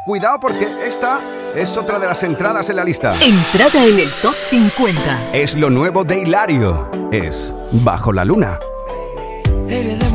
Cuidado 0.06 0.40
porque 0.40 0.66
esta 0.86 1.20
es 1.54 1.76
otra 1.76 1.98
de 1.98 2.06
las 2.06 2.22
entradas 2.22 2.70
en 2.70 2.76
la 2.76 2.84
lista. 2.84 3.12
Entrada 3.20 3.84
en 3.84 3.98
el 3.98 4.08
top 4.22 4.34
50. 4.48 5.34
Es 5.34 5.54
lo 5.54 5.68
nuevo 5.68 6.02
de 6.02 6.20
Hilario. 6.20 6.90
Es 7.12 7.54
Bajo 7.72 8.10
la 8.10 8.24
Luna. 8.24 8.58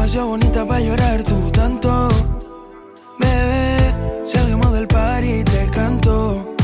Demasiado 0.09 0.29
bonita 0.29 0.65
para 0.65 0.81
llorar 0.81 1.21
tú 1.21 1.51
tanto. 1.51 2.09
Bebé, 3.19 4.25
salgamos 4.25 4.73
del 4.73 4.87
party 4.87 5.31
y 5.33 5.43
te 5.43 5.69
canto. 5.69 6.55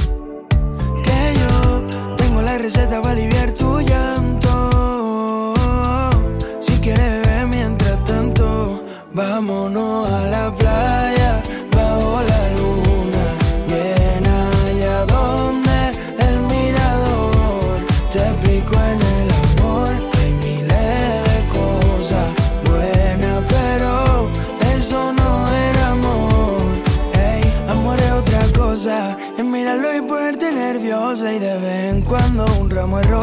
Que 1.03 1.35
yo 1.39 2.15
tengo 2.17 2.41
la 2.41 2.57
receta 2.57 2.99
para 3.03 3.13
aliviar 3.13 3.51
tu 3.51 3.81
llanto. 3.81 5.53
Si 6.59 6.71
quieres 6.79 7.21
beber 7.21 7.45
mientras 7.45 8.03
tanto, 8.03 8.81
vámonos 9.13 10.11
a 10.11 10.25
la 10.25 10.49
playa. 10.49 10.64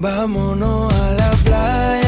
vámonos 0.00 0.92
a 0.94 1.10
la 1.12 1.30
playa. 1.44 2.07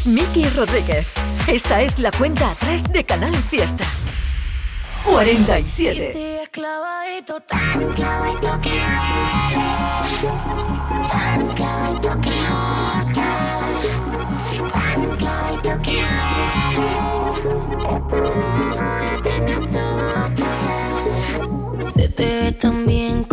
es 0.00 0.06
Miki 0.06 0.48
Rodríguez. 0.50 1.08
Esta 1.46 1.80
es 1.82 1.98
la 1.98 2.10
cuenta 2.10 2.50
atrás 2.50 2.82
de 2.84 3.04
Canal 3.04 3.36
Fiesta. 3.36 3.84
47. 5.04 6.12
sigues 6.12 6.48
clavadito, 6.48 7.38
tan 7.40 7.92
clavadito 7.92 8.60
que 8.62 8.80
tan 11.08 11.48
clavadito 11.54 12.20
que 12.20 12.30
tan 14.72 15.16
clavadito 15.18 15.82
que 15.82 16.02
me 19.40 19.54
asustas. 19.54 20.30
Se 21.94 22.08
te 22.08 22.24
ve 22.24 22.52
tan 22.52 22.86
bien 22.86 23.24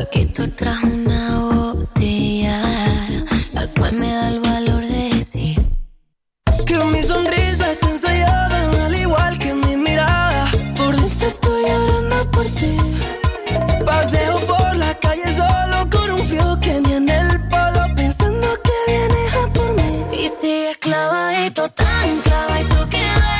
Aquí 0.00 0.26
tú 0.26 0.46
traes 0.50 0.80
una 0.84 1.40
botella, 1.40 2.62
la 3.52 3.66
cual 3.76 3.94
me 3.94 4.12
da 4.12 4.28
el 4.28 4.38
valor 4.38 4.80
de 4.80 5.10
decir 5.16 5.56
que 6.66 6.74
mi 6.92 7.02
sonrisa 7.02 7.72
está 7.72 7.90
ensayada, 7.90 8.86
al 8.86 8.94
igual 8.94 9.36
que 9.40 9.54
mi 9.54 9.76
mirada. 9.76 10.52
Por 10.76 10.94
eso 10.94 11.26
estoy 11.26 11.62
llorando 11.66 12.30
por 12.30 12.44
ti. 12.46 12.76
Paseo 13.84 14.38
por 14.46 14.76
la 14.76 14.94
calle 15.00 15.28
solo 15.34 15.90
con 15.90 16.10
un 16.12 16.24
frío 16.24 16.58
que 16.60 16.80
ni 16.80 16.92
en 16.92 17.08
el 17.08 17.48
palo, 17.48 17.82
pensando 17.96 18.46
que 18.62 18.92
vienes 18.92 19.34
a 19.34 19.52
por 19.52 19.74
mí. 19.74 20.04
Y 20.12 20.28
si 20.40 20.66
esclava 20.66 21.44
y 21.44 21.50
tan 21.50 22.20
clava 22.22 22.60
y 22.60 22.64
tú 22.66 22.88
quedas. 22.88 23.37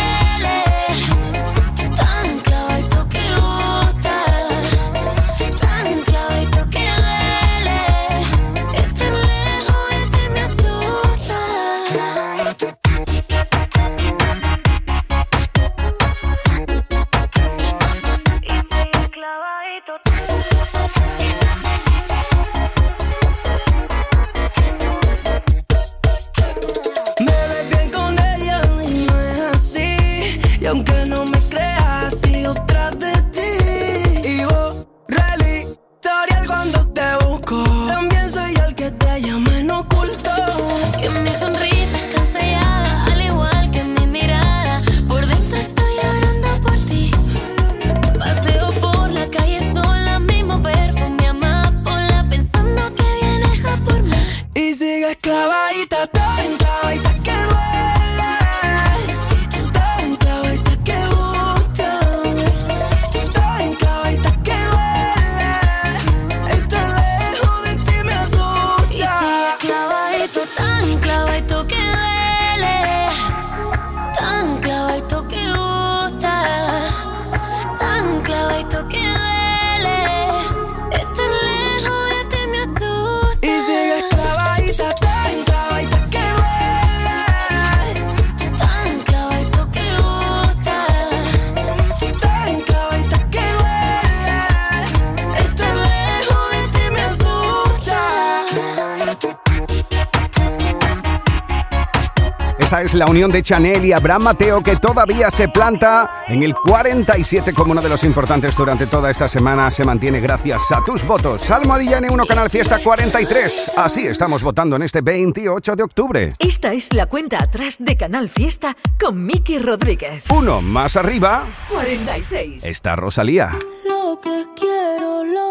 La 102.98 103.06
unión 103.06 103.30
de 103.30 103.42
Chanel 103.42 103.84
y 103.84 103.92
Abraham 103.92 104.22
Mateo 104.22 104.62
que 104.62 104.76
todavía 104.76 105.30
se 105.30 105.48
planta 105.48 106.24
en 106.26 106.42
el 106.42 106.54
47 106.54 107.52
como 107.52 107.72
uno 107.72 107.80
de 107.80 107.88
los 107.88 108.02
importantes 108.02 108.56
durante 108.56 108.86
toda 108.86 109.10
esta 109.10 109.28
semana. 109.28 109.70
Se 109.70 109.84
mantiene 109.84 110.20
gracias 110.20 110.72
a 110.72 110.84
tus 110.84 111.04
votos. 111.04 111.48
Almohadilla 111.50 112.00
N1 112.00 112.26
Canal 112.26 112.50
Fiesta 112.50 112.78
43. 112.82 113.72
Así 113.76 114.06
estamos 114.06 114.42
votando 114.42 114.76
en 114.76 114.82
este 114.82 115.00
28 115.00 115.76
de 115.76 115.82
octubre. 115.82 116.34
Esta 116.40 116.72
es 116.72 116.92
la 116.92 117.06
cuenta 117.06 117.38
atrás 117.40 117.76
de 117.78 117.96
Canal 117.96 118.28
Fiesta 118.28 118.76
con 118.98 119.24
Miki 119.24 119.58
Rodríguez. 119.58 120.24
Uno 120.30 120.60
más 120.60 120.96
arriba 120.96 121.44
46. 121.70 122.64
está 122.64 122.96
Rosalía. 122.96 123.50
Lo 123.86 124.20
que 124.20 124.44
quiero 124.56 125.17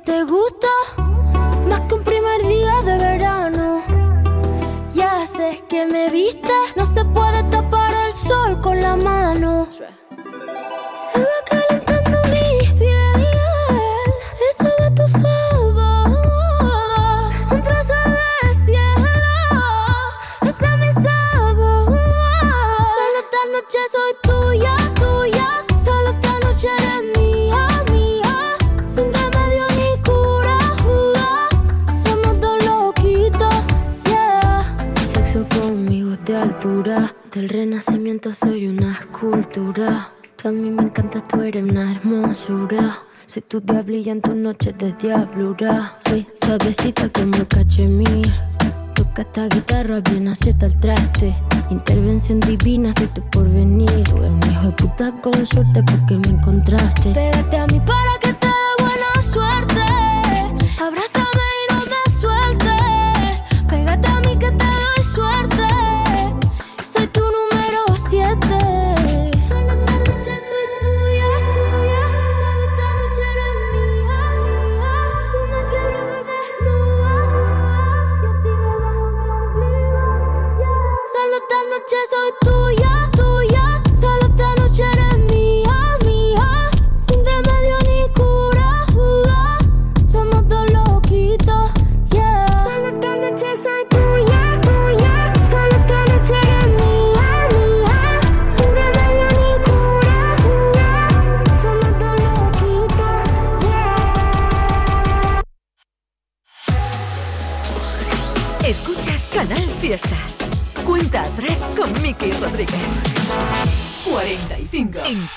te 0.00 0.22
gusta 0.24 0.68
más 1.68 1.80
que 1.82 1.94
un 1.94 2.04
primer 2.04 2.42
día 2.42 2.82
de 2.84 2.98
verano. 2.98 3.82
Ya 4.94 5.26
sé 5.26 5.62
que 5.68 5.86
me 5.86 6.08
viste, 6.10 6.52
no 6.76 6.84
se 6.84 7.04
puede 7.04 7.42
tapar 7.44 7.94
el 8.06 8.12
sol 8.12 8.60
con 8.60 8.80
la 8.80 8.96
mano. 8.96 9.66
Se 9.70 9.82
va 11.18 11.26
calentando 11.46 12.18
mi 12.28 12.66
piel, 12.78 13.24
eso 14.50 14.64
va 14.80 14.90
tu 14.94 15.08
favor. 15.08 16.10
Un 17.50 17.62
trozo 17.62 17.94
de 18.04 18.54
cielo, 18.66 19.08
ese 20.42 20.66
es 20.66 20.78
mi 20.78 20.92
sabor. 21.02 21.84
Solo 21.86 23.18
esta 23.24 23.42
noche 23.52 23.78
soy 23.90 24.07
renacimiento 37.48 38.34
soy 38.34 38.66
una 38.66 38.92
escultura. 38.92 40.12
Mí 40.44 40.70
me 40.70 40.82
encanta, 40.82 41.26
tú 41.28 41.42
eres 41.42 41.62
una 41.62 41.92
hermosura. 41.92 43.02
Soy 43.26 43.42
tu 43.42 43.60
diablilla 43.60 44.12
en 44.12 44.20
tu 44.20 44.34
noche 44.34 44.72
de 44.72 44.92
diablura. 44.92 45.98
Soy 46.08 46.26
suavecita 46.42 47.08
como 47.08 47.36
el 47.36 47.46
cachemir. 47.48 48.26
Toca 48.94 49.22
esta 49.22 49.48
guitarra 49.48 50.00
bien 50.00 50.28
acierta 50.28 50.66
el 50.66 50.78
traste. 50.80 51.34
Intervención 51.70 52.40
divina, 52.40 52.92
soy 52.92 53.06
tu 53.08 53.22
porvenir. 53.30 54.04
Tú 54.04 54.16
eres 54.18 54.30
un 54.30 54.50
hijo 54.50 54.66
de 54.66 54.72
puta 54.72 55.12
con 55.20 55.46
suerte 55.46 55.82
porque 55.82 56.16
me 56.16 56.38
encontraste. 56.38 57.12
Pégate 57.12 57.56
a 57.56 57.66
mí 57.66 57.80
para 57.80 58.18
que 58.20 58.32
te 58.32 58.46
dé 58.46 58.84
buena 58.84 59.22
suerte. 59.22 59.77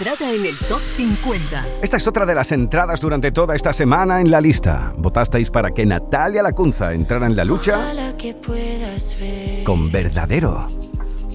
Entrada 0.01 0.33
en 0.33 0.47
el 0.47 0.57
top 0.57 0.81
50. 0.97 1.63
Esta 1.83 1.97
es 1.97 2.07
otra 2.07 2.25
de 2.25 2.33
las 2.33 2.51
entradas 2.51 3.01
durante 3.01 3.31
toda 3.31 3.55
esta 3.55 3.71
semana 3.71 4.19
en 4.19 4.31
la 4.31 4.41
lista. 4.41 4.93
Votasteis 4.97 5.51
para 5.51 5.69
que 5.69 5.85
Natalia 5.85 6.41
Lacunza 6.41 6.93
entrara 6.93 7.27
en 7.27 7.35
la 7.35 7.45
lucha 7.45 7.93
que 8.17 8.33
puedas 8.33 9.15
ver 9.19 9.63
con 9.63 9.91
Verdadero. 9.91 10.65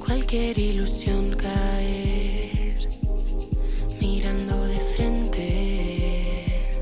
cualquier 0.05 0.59
ilusión 0.59 1.31
caer 1.37 2.89
mirando 4.01 4.65
de 4.67 4.81
frente 4.97 6.73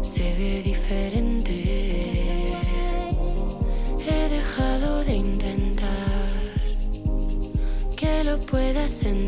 se 0.00 0.22
ve 0.38 0.62
diferente 0.62 2.54
he 4.08 4.28
dejado 4.30 5.04
de 5.04 5.16
intentar 5.16 6.30
que 7.94 8.24
lo 8.24 8.40
puedas 8.40 9.02
entender 9.02 9.27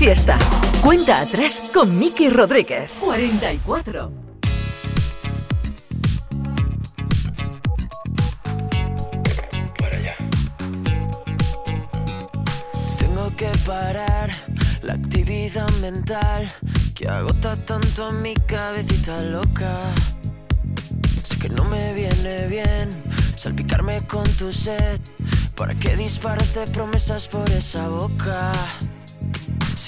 Fiesta. 0.00 0.38
Cuenta 0.80 1.20
atrás 1.20 1.70
con 1.74 1.98
Miki 1.98 2.30
Rodríguez. 2.30 2.90
44. 3.00 4.10
Tengo 12.98 13.36
que 13.36 13.52
parar 13.66 14.30
la 14.80 14.94
actividad 14.94 15.68
mental 15.82 16.50
que 16.94 17.06
agota 17.06 17.54
tanto 17.66 18.06
a 18.06 18.10
mi 18.10 18.32
cabecita 18.32 19.20
loca. 19.20 19.92
Sé 21.24 21.38
que 21.40 21.50
no 21.50 21.66
me 21.66 21.92
viene 21.92 22.46
bien 22.46 22.88
salpicarme 23.36 24.00
con 24.06 24.24
tu 24.38 24.50
sed. 24.50 24.98
¿Para 25.54 25.74
qué 25.74 25.94
disparas 25.94 26.54
de 26.54 26.66
promesas 26.68 27.28
por 27.28 27.50
esa 27.50 27.86
boca? 27.88 28.50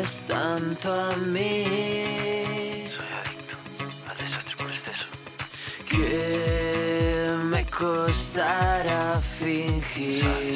Pareces 0.00 0.22
tanto 0.26 0.92
a 0.92 1.16
mí. 1.16 1.64
Soy 2.88 3.06
adicto 3.20 3.56
al 4.08 4.16
desastre 4.16 4.56
por 4.56 4.70
exceso. 4.70 5.06
Que 5.88 7.36
me 7.44 7.64
costará 7.66 9.20
fingir. 9.20 10.49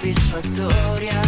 Satisfactoria. 0.00 1.20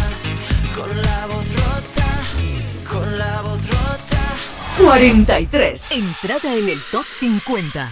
Con 0.75 0.89
la 1.01 1.27
voz 1.27 1.53
rota, 1.53 2.91
con 2.91 3.17
la 3.19 3.41
voz 3.41 3.69
rota. 3.69 4.35
43. 4.83 5.91
Entrada 5.91 6.55
en 6.55 6.69
el 6.69 6.79
Top 6.91 7.05
50. 7.05 7.91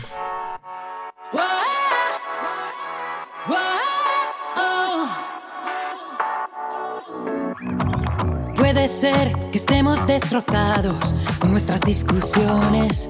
Puede 8.55 8.87
ser 8.87 9.37
que 9.51 9.57
estemos 9.57 10.07
destrozados 10.07 11.13
con 11.39 11.51
nuestras 11.51 11.81
discusiones, 11.81 13.09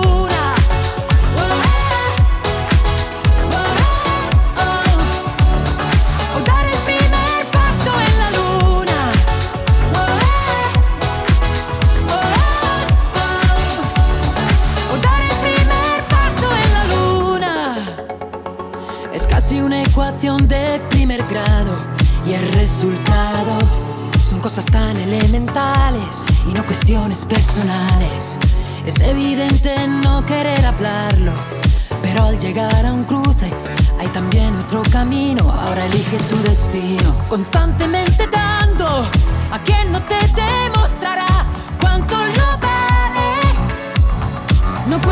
Y 22.25 22.33
el 22.33 22.51
resultado 22.51 23.57
son 24.21 24.41
cosas 24.41 24.65
tan 24.65 24.97
elementales 24.97 26.23
y 26.49 26.53
no 26.53 26.65
cuestiones 26.65 27.23
personales. 27.23 28.37
Es 28.85 28.99
evidente 28.99 29.73
no 29.87 30.25
querer 30.25 30.65
hablarlo. 30.65 31.31
Pero 32.01 32.23
al 32.23 32.37
llegar 32.37 32.85
a 32.85 32.91
un 32.91 33.05
cruce 33.05 33.49
hay 33.97 34.07
también 34.07 34.57
otro 34.57 34.81
camino. 34.91 35.49
Ahora 35.49 35.85
elige 35.85 36.17
tu 36.17 36.35
destino. 36.43 37.15
Constantemente 37.29 38.27
dando 38.27 39.05
a 39.51 39.59
quien 39.63 39.89
no 39.93 40.03
te 40.03 40.15
demostrará 40.35 40.80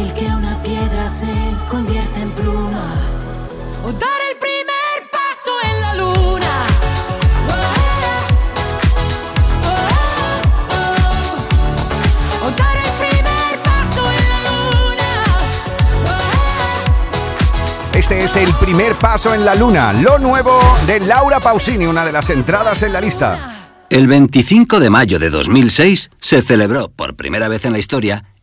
Fácil 0.00 0.14
que 0.14 0.26
una 0.26 0.62
piedra 0.62 1.08
se 1.08 1.26
convierte 1.68 2.20
en 2.20 2.30
pluma. 2.30 2.94
O 3.84 3.92
dar 3.92 4.20
el 4.30 4.36
primer 4.38 5.10
paso 5.10 5.52
en 5.62 5.80
la 5.80 5.94
luna. 5.94 6.66
O 12.42 12.50
dar 12.50 12.76
el 12.76 12.92
primer 12.98 13.58
paso 13.62 14.10
en 14.10 14.28
la 14.28 14.40
luna. 14.50 15.10
Este 17.94 18.24
es 18.24 18.36
el 18.36 18.52
primer 18.54 18.94
paso 18.96 19.34
en 19.34 19.44
la 19.44 19.54
luna, 19.54 19.92
lo 19.92 20.18
nuevo 20.18 20.60
de 20.86 21.00
Laura 21.00 21.40
Pausini, 21.40 21.86
una 21.86 22.04
de 22.04 22.12
las 22.12 22.30
entradas 22.30 22.82
en 22.82 22.92
la 22.92 23.00
lista. 23.00 23.56
El 23.90 24.06
25 24.06 24.78
de 24.78 24.88
mayo 24.88 25.18
de 25.18 25.30
2006 25.30 26.10
se 26.20 26.42
celebró 26.42 26.88
por 26.90 27.16
primera 27.16 27.48
vez 27.48 27.64
en 27.64 27.72
la 27.72 27.80
historia 27.80 28.29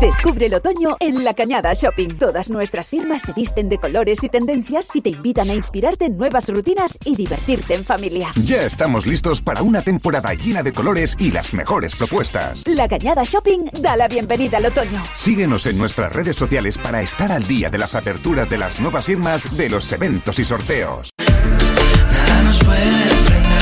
Descubre 0.00 0.46
el 0.46 0.54
otoño 0.54 0.96
en 0.98 1.22
La 1.24 1.34
Cañada 1.34 1.72
Shopping. 1.72 2.18
Todas 2.18 2.50
nuestras 2.50 2.90
firmas 2.90 3.22
se 3.22 3.32
visten 3.32 3.68
de 3.68 3.78
colores 3.78 4.24
y 4.24 4.28
tendencias 4.28 4.90
y 4.92 5.00
te 5.00 5.10
invitan 5.10 5.50
a 5.50 5.54
inspirarte 5.54 6.06
en 6.06 6.16
nuevas 6.16 6.48
rutinas 6.48 6.98
y 7.04 7.14
divertirte 7.14 7.74
en 7.74 7.84
familia. 7.84 8.32
Ya 8.42 8.62
estamos 8.62 9.06
listos 9.06 9.40
para 9.40 9.62
una 9.62 9.82
temporada 9.82 10.34
llena 10.34 10.62
de 10.62 10.72
colores 10.72 11.14
y 11.18 11.30
las 11.30 11.54
mejores 11.54 11.94
propuestas. 11.94 12.62
La 12.66 12.88
Cañada 12.88 13.22
Shopping 13.24 13.66
da 13.80 13.96
la 13.96 14.08
bienvenida 14.08 14.58
al 14.58 14.66
otoño. 14.66 15.02
Síguenos 15.14 15.66
en 15.66 15.78
nuestras 15.78 16.12
redes 16.12 16.36
sociales 16.36 16.76
para 16.76 17.00
estar 17.00 17.30
al 17.30 17.46
día 17.46 17.70
de 17.70 17.78
las 17.78 17.94
aperturas 17.94 18.50
de 18.50 18.58
las 18.58 18.80
nuevas 18.80 19.04
firmas, 19.04 19.56
de 19.56 19.70
los 19.70 19.90
eventos 19.92 20.38
y 20.40 20.44
sorteos. 20.44 21.10
Nada 21.18 22.42
nos 22.42 22.64
puede 22.64 22.80
frenar. 22.80 23.54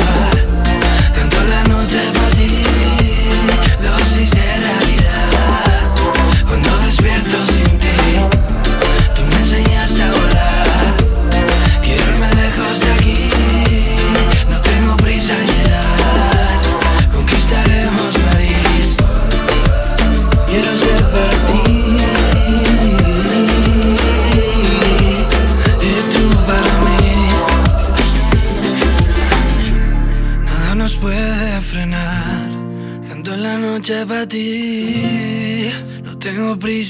La 1.49 1.65
noche 1.65 1.99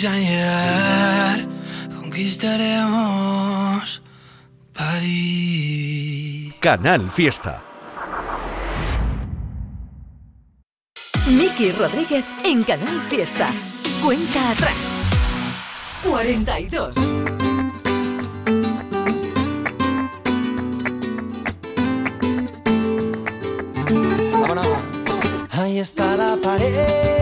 en 0.04 0.20
llegar. 0.20 1.46
Conquistaremos 2.00 4.02
París. 4.72 6.54
Canal 6.60 7.10
Fiesta. 7.10 7.62
Miki 11.26 11.72
Rodríguez 11.72 12.24
en 12.44 12.62
Canal 12.64 13.02
Fiesta. 13.02 13.48
Cuenta 14.02 14.50
atrás. 14.50 14.76
42. 16.04 16.96
Vámonos. 24.32 24.66
Ahí 25.50 25.78
está 25.78 26.16
la 26.16 26.36
pared 26.42 27.21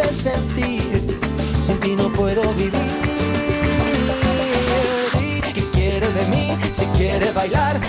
haces 0.00 0.22
sentir, 0.22 1.18
sin 1.64 1.78
ti 1.80 1.96
no 1.96 2.10
puedo 2.12 2.42
vivir. 2.54 2.72
¿Qué 5.54 5.64
quieres 5.72 6.14
de 6.14 6.26
mí? 6.26 6.56
Si 6.72 6.84
quieres 6.96 7.34
bailar, 7.34 7.80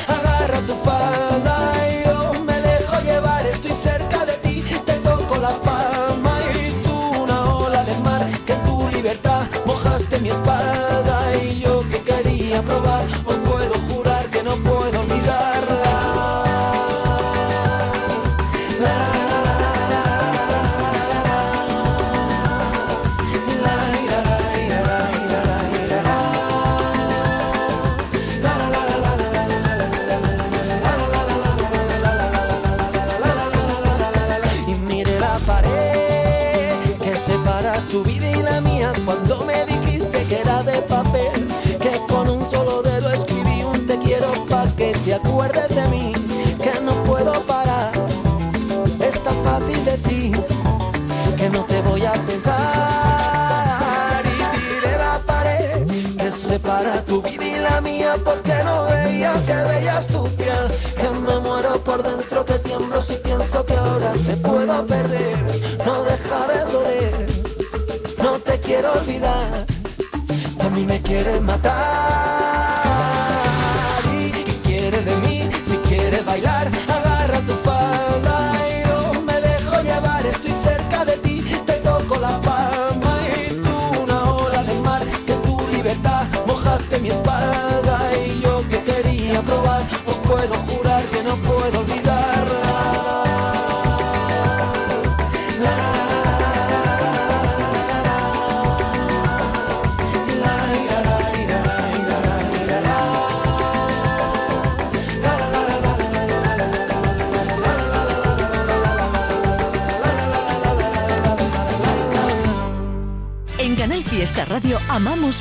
pienso 63.49 63.65
que 63.65 63.73
ahora 63.73 64.11
te 64.13 64.37
puedo 64.37 64.85
perder. 64.85 65.37
No 65.85 66.03
deja 66.03 66.47
de 66.47 66.71
doler 66.71 67.29
no 68.21 68.39
te 68.39 68.59
quiero 68.59 68.91
olvidar. 68.93 69.65
A 70.59 70.69
mí 70.69 70.85
me 70.85 71.01
quieres 71.01 71.41
matar 71.41 71.98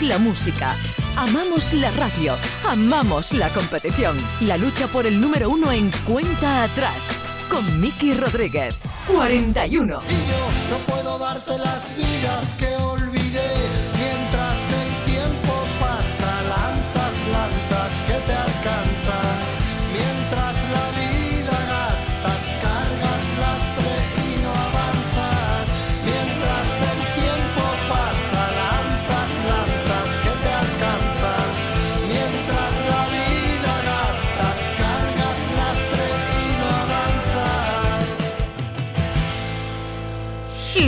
la 0.09 0.19
música, 0.19 0.75
amamos 1.17 1.75
la 1.75 1.91
radio, 1.91 2.35
amamos 2.67 3.33
la 3.33 3.51
competición. 3.51 4.17
La 4.41 4.57
lucha 4.57 4.87
por 4.87 5.07
el 5.07 5.21
número 5.21 5.51
uno 5.51 5.71
en 5.71 5.91
cuenta 6.07 6.65
atrás. 6.65 7.11
Con 7.51 7.79
Miki 7.79 8.15
Rodríguez. 8.15 8.75
41. 9.07 9.87
No 9.87 10.77
puedo 10.87 11.19
darte 11.19 11.59
las 11.59 11.95
vidas 11.95 12.55
que 12.59 12.78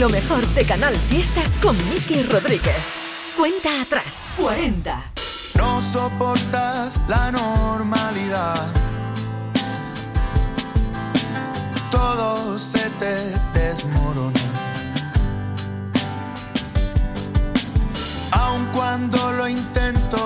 Lo 0.01 0.09
mejor 0.09 0.43
de 0.55 0.65
Canal 0.65 0.95
Fiesta 1.11 1.43
con 1.61 1.77
Miki 1.87 2.23
Rodríguez. 2.23 2.75
Cuenta 3.37 3.83
atrás. 3.83 4.29
40. 4.35 4.99
No 5.55 5.79
soportas 5.79 6.99
la 7.07 7.31
normalidad. 7.31 8.73
Todo 11.91 12.57
se 12.57 12.89
te 12.99 13.13
desmorona. 13.53 14.39
Aun 18.31 18.65
cuando 18.73 19.33
lo 19.33 19.47
intento 19.47 20.17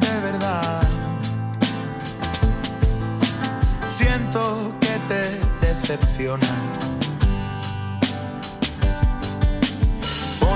de 0.00 0.20
verdad, 0.20 0.88
siento 3.86 4.74
que 4.80 4.98
te 5.06 5.66
decepcionan. 5.66 6.97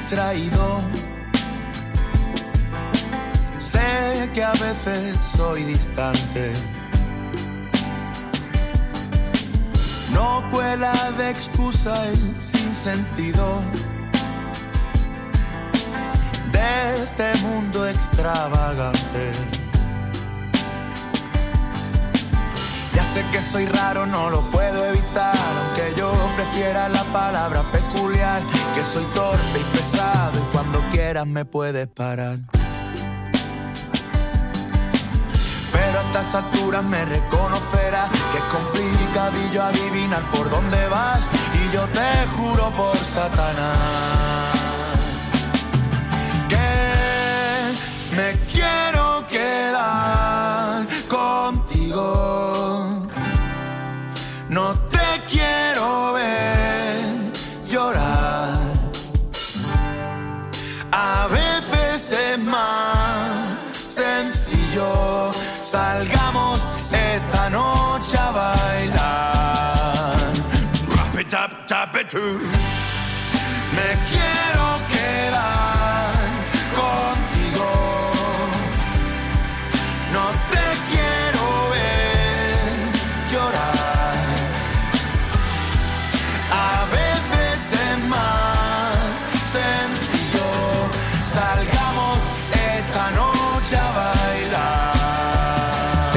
distraído. 0.00 0.80
Sé 3.58 4.30
que 4.34 4.42
a 4.42 4.52
veces 4.52 5.16
soy 5.22 5.64
distante. 5.64 6.52
No 10.12 10.42
cuela 10.50 10.92
de 11.16 11.30
excusa 11.30 12.06
el 12.08 12.38
sinsentido 12.38 13.62
de 16.52 17.02
este 17.02 17.32
mundo 17.42 17.86
extravagante. 17.86 19.32
Ya 22.94 23.04
sé 23.04 23.24
que 23.30 23.40
soy 23.40 23.66
raro, 23.66 24.06
no 24.06 24.30
lo 24.30 24.50
puedo 24.50 24.84
evitar, 24.86 25.36
aunque 25.36 25.94
yo 25.96 25.99
prefiera 26.36 26.88
la 26.88 27.04
palabra 27.04 27.62
peculiar, 27.70 28.42
que 28.74 28.82
soy 28.82 29.04
torpe 29.14 29.60
y 29.60 29.76
pesado 29.76 30.38
y 30.38 30.52
cuando 30.52 30.80
quieras 30.92 31.26
me 31.26 31.44
puedes 31.44 31.86
parar. 31.88 32.38
Pero 35.72 35.98
a 35.98 36.02
estas 36.02 36.34
alturas 36.34 36.84
me 36.84 37.04
reconocerás 37.04 38.10
que 38.32 38.38
es 38.38 38.44
complicadillo 38.44 39.62
adivinar 39.62 40.22
por 40.30 40.50
dónde 40.50 40.88
vas 40.88 41.28
y 41.54 41.74
yo 41.74 41.86
te 41.88 42.26
juro 42.36 42.70
por 42.70 42.96
Satanás 42.96 44.29
sencillo. 65.70 66.19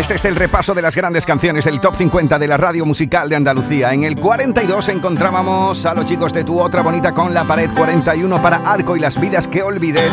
Este 0.04 0.16
es 0.16 0.26
el 0.26 0.36
repaso 0.36 0.74
de 0.74 0.82
las 0.82 0.98
grandes 0.98 1.26
canciones 1.26 1.64
del 1.64 1.80
Top 1.80 1.96
50 1.96 2.38
de 2.38 2.46
la 2.46 2.58
radio 2.58 2.86
musical 2.86 3.30
de 3.30 3.38
Andalucía. 3.38 3.94
En 3.94 4.04
el 4.04 4.18
42 4.18 4.90
encontrábamos 4.90 5.86
a 5.86 5.94
los 5.94 6.06
chicos 6.06 6.34
de 6.34 6.44
Tu 6.44 6.60
Otra 6.60 6.82
Bonita 6.82 7.14
con 7.14 7.34
la 7.34 7.46
pared 7.46 7.70
41 7.74 8.42
para 8.42 8.58
Arco 8.58 8.98
y 8.98 9.00
las 9.00 9.18
vidas 9.18 9.48
que 9.48 9.64
olvidé. 9.64 10.06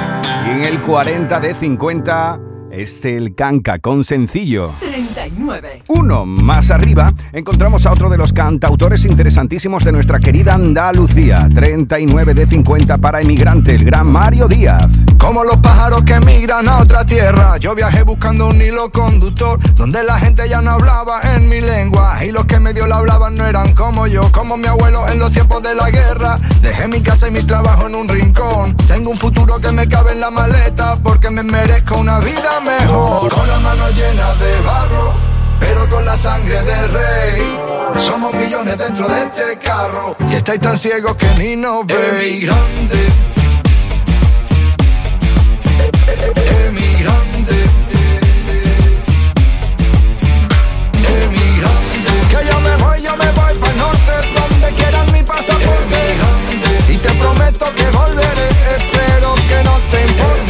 Y 0.47 0.51
en 0.51 0.65
el 0.65 0.81
40 0.81 1.41
de 1.41 1.55
50 1.55 2.41
es 2.71 3.05
el 3.05 3.35
Canca 3.35 3.81
con 3.81 4.05
sencillo. 4.05 4.71
39. 5.13 5.83
Uno 5.89 6.25
más 6.25 6.71
arriba 6.71 7.13
encontramos 7.33 7.85
a 7.87 7.93
otro 7.93 8.09
de 8.09 8.17
los 8.17 8.33
cantautores 8.33 9.05
interesantísimos 9.05 9.85
de 9.85 9.93
nuestra 9.93 10.21
querida 10.21 10.55
Andalucía. 10.55 11.49
39 11.53 12.35
de 12.35 12.47
50 12.47 12.99
para 12.99 13.21
Emigrante, 13.21 13.75
el 13.75 13.85
gran 13.85 14.07
Mario 14.07 14.47
Díaz. 14.47 15.05
Como 15.19 15.43
los 15.45 15.57
pájaros 15.59 16.03
que 16.03 16.21
migran 16.21 16.69
a 16.69 16.79
otra 16.79 17.05
tierra, 17.05 17.57
yo 17.59 17.75
viajé 17.75 18.03
buscando 18.03 18.49
un 18.49 18.61
hilo 18.61 18.91
conductor 18.91 19.59
donde 19.75 20.03
la 20.05 20.19
gente 20.19 20.49
ya 20.49 20.63
no 20.63 20.73
hablaba 20.73 21.21
en 21.35 21.49
mi 21.49 21.61
lengua 21.61 22.25
y 22.25 22.31
los 22.31 22.45
que 22.45 22.61
medio 22.61 22.87
la 22.87 22.99
hablaban 22.99 23.37
no 23.37 23.47
eran 23.47 23.75
como 23.75 24.07
yo, 24.07 24.31
como 24.33 24.57
mi 24.57 24.67
abuelo 24.67 25.09
en 25.09 25.19
los 25.19 25.33
tiempos 25.33 25.63
de 25.63 25.75
la 25.75 25.91
guerra. 25.91 26.39
Dejé 26.63 26.89
mi 26.89 27.01
casa 27.01 27.29
y 27.29 27.31
mi 27.33 27.43
trabajo 27.43 27.87
en 27.87 27.95
un 27.95 28.09
rincón. 28.09 28.77
Tengo 28.87 29.11
un 29.11 29.19
futuro 29.19 29.59
que 29.59 29.73
me 29.73 29.89
cabe 29.89 30.13
en 30.13 30.21
la 30.21 30.31
maleta 30.31 30.97
porque 31.03 31.31
me 31.31 31.43
merezco 31.43 31.99
una 31.99 32.21
vida 32.21 32.61
mejor. 32.61 33.33
Con 33.33 33.49
las 33.49 33.61
manos 33.61 33.97
llenas 33.97 34.39
de 34.39 34.61
barro, 34.61 35.10
pero 35.61 35.89
con 35.89 36.05
la 36.05 36.17
sangre 36.17 36.63
de 36.63 36.89
rey. 36.89 37.59
Somos 37.97 38.33
millones 38.35 38.77
dentro 38.79 39.07
de 39.07 39.23
este 39.23 39.59
carro 39.59 40.17
y 40.31 40.35
estáis 40.35 40.61
tan 40.61 40.77
ciegos 40.77 41.15
que 41.17 41.29
ni 41.39 41.55
nos 41.57 41.87
veis. 41.87 42.43
Emigrante. 42.43 42.99
Emigrante. 46.67 47.57
Emigrante. 51.23 52.13
Que 52.31 52.47
yo 52.49 52.61
me 52.61 52.77
voy, 52.77 53.03
yo 53.03 53.17
me 53.17 53.31
voy 53.33 53.55
para 53.61 53.73
el 53.73 53.77
norte, 53.77 54.13
donde 54.35 54.75
quieran 54.75 55.13
mi 55.13 55.23
pasaporte. 55.23 56.01
Y 56.89 56.97
te 56.97 57.11
prometo 57.11 57.73
que 57.75 57.87
volveré, 57.91 58.49
espero 58.77 59.35
que 59.49 59.65
no 59.65 59.79
te 59.91 60.01
importe. 60.07 60.50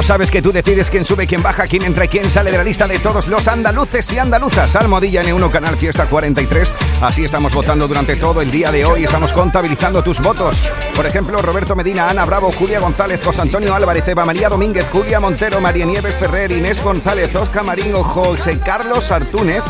Lo 0.00 0.06
sabes 0.06 0.30
que 0.30 0.40
tú 0.40 0.50
decides 0.50 0.88
quién 0.88 1.04
sube, 1.04 1.26
quién 1.26 1.42
baja, 1.42 1.66
quién 1.66 1.82
entra 1.82 2.06
y 2.06 2.08
quién 2.08 2.30
sale 2.30 2.50
de 2.50 2.56
la 2.56 2.64
lista 2.64 2.88
de 2.88 2.98
todos 3.00 3.28
los 3.28 3.46
andaluces 3.48 4.10
y 4.14 4.18
andaluzas. 4.18 4.74
Almohadilla 4.74 5.22
N1 5.22 5.50
Canal 5.50 5.76
Fiesta 5.76 6.06
43. 6.06 6.72
Así 7.02 7.26
estamos 7.26 7.52
votando 7.52 7.86
durante 7.86 8.16
todo 8.16 8.40
el 8.40 8.50
día 8.50 8.72
de 8.72 8.86
hoy. 8.86 9.04
Estamos 9.04 9.34
contabilizando 9.34 10.02
tus 10.02 10.18
votos. 10.22 10.64
Por 10.96 11.04
ejemplo, 11.04 11.42
Roberto 11.42 11.76
Medina, 11.76 12.08
Ana 12.08 12.24
Bravo, 12.24 12.50
Julia 12.50 12.80
González, 12.80 13.22
José 13.22 13.42
Antonio 13.42 13.74
Álvarez, 13.74 14.08
Eva 14.08 14.24
María 14.24 14.48
Domínguez, 14.48 14.88
Julia 14.90 15.20
Montero, 15.20 15.60
María 15.60 15.84
Nieves 15.84 16.14
Ferrer, 16.14 16.50
Inés 16.50 16.82
González, 16.82 17.36
Oscar 17.36 17.64
Marín 17.64 17.94
o 17.94 18.02
José 18.02 18.58
Carlos 18.58 19.12
Artúnez. 19.12 19.62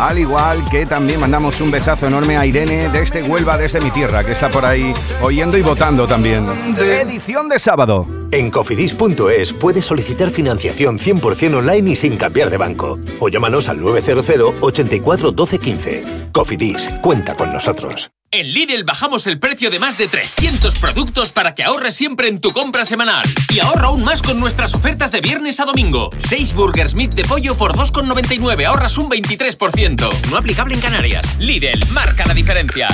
Al 0.00 0.18
igual 0.18 0.68
que 0.68 0.84
también 0.84 1.20
mandamos 1.20 1.60
un 1.60 1.70
besazo 1.70 2.08
enorme 2.08 2.36
a 2.36 2.44
Irene 2.44 2.88
desde 2.88 3.22
Huelva, 3.22 3.56
desde 3.56 3.80
mi 3.80 3.92
tierra, 3.92 4.24
que 4.24 4.32
está 4.32 4.48
por 4.48 4.66
ahí 4.66 4.92
oyendo 5.22 5.56
y 5.56 5.62
votando 5.62 6.08
también. 6.08 6.44
Edición 6.76 7.48
de 7.48 7.60
sábado. 7.60 8.15
En 8.30 8.50
cofidis.es 8.50 9.52
puedes 9.52 9.84
solicitar 9.84 10.30
financiación 10.30 10.98
100% 10.98 11.56
online 11.56 11.90
y 11.90 11.96
sin 11.96 12.16
cambiar 12.16 12.50
de 12.50 12.56
banco. 12.56 12.98
O 13.20 13.28
llámanos 13.28 13.68
al 13.68 13.80
900 13.80 14.54
84 14.60 15.30
12 15.30 15.58
15. 15.58 16.04
Cofidis, 16.32 16.90
cuenta 17.02 17.36
con 17.36 17.52
nosotros. 17.52 18.10
En 18.32 18.52
Lidl 18.52 18.84
bajamos 18.84 19.26
el 19.28 19.38
precio 19.38 19.70
de 19.70 19.78
más 19.78 19.96
de 19.96 20.08
300 20.08 20.78
productos 20.80 21.30
para 21.30 21.54
que 21.54 21.62
ahorres 21.62 21.94
siempre 21.94 22.28
en 22.28 22.40
tu 22.40 22.52
compra 22.52 22.84
semanal. 22.84 23.24
Y 23.54 23.60
ahorra 23.60 23.86
aún 23.86 24.04
más 24.04 24.20
con 24.20 24.40
nuestras 24.40 24.74
ofertas 24.74 25.12
de 25.12 25.20
viernes 25.20 25.60
a 25.60 25.64
domingo. 25.64 26.10
6 26.18 26.54
burgers 26.54 26.94
meat 26.94 27.14
de 27.14 27.24
pollo 27.24 27.54
por 27.54 27.74
2,99, 27.74 28.66
ahorras 28.66 28.98
un 28.98 29.08
23%. 29.08 30.28
No 30.28 30.36
aplicable 30.36 30.74
en 30.74 30.80
Canarias. 30.80 31.38
Lidl, 31.38 31.86
marca 31.92 32.26
la 32.26 32.34
diferencia. 32.34 32.88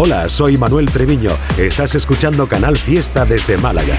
Hola, 0.00 0.28
soy 0.28 0.56
Manuel 0.56 0.88
Treviño. 0.88 1.32
Estás 1.58 1.96
escuchando 1.96 2.46
Canal 2.46 2.76
Fiesta 2.76 3.24
desde 3.24 3.58
Málaga. 3.58 3.98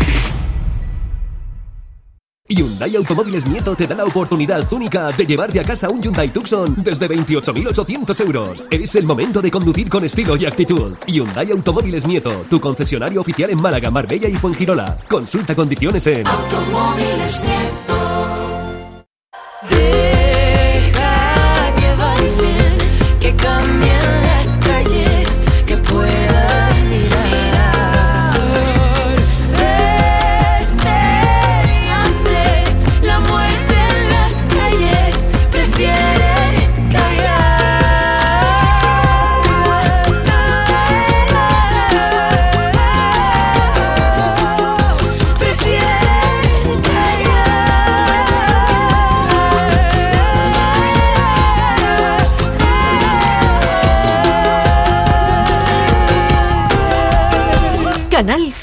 Hyundai 2.47 2.95
Automóviles 2.95 3.45
Nieto 3.45 3.75
te 3.75 3.85
da 3.85 3.95
la 3.95 4.05
oportunidad 4.05 4.65
única 4.71 5.11
de 5.11 5.25
llevarte 5.25 5.59
a 5.59 5.63
casa 5.65 5.89
un 5.89 6.01
Hyundai 6.01 6.29
Tucson 6.29 6.73
desde 6.77 7.09
28.800 7.09 8.25
euros. 8.25 8.67
Es 8.71 8.95
el 8.95 9.03
momento 9.05 9.41
de 9.41 9.51
conducir 9.51 9.89
con 9.89 10.05
estilo 10.05 10.37
y 10.37 10.45
actitud. 10.45 10.95
Hyundai 11.05 11.51
Automóviles 11.51 12.07
Nieto, 12.07 12.45
tu 12.49 12.61
concesionario 12.61 13.19
oficial 13.19 13.49
en 13.49 13.61
Málaga, 13.61 13.91
Marbella 13.91 14.29
y 14.29 14.35
Fuengirola. 14.35 14.97
Consulta 15.09 15.53
condiciones 15.53 16.07
en 16.07 16.25
Automóviles 16.25 17.43
Nieto. 17.43 17.99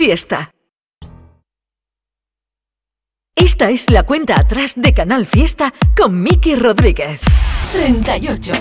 Fiesta. 0.07 0.53
Esta 3.35 3.71
es 3.71 3.91
la 3.91 4.05
cuenta 4.05 4.39
atrás 4.39 4.75
de 4.77 4.95
Canal 4.95 5.27
Fiesta 5.27 5.75
con 5.97 6.23
Miki 6.23 6.55
Rodríguez. 6.55 7.21
38. 7.73 8.53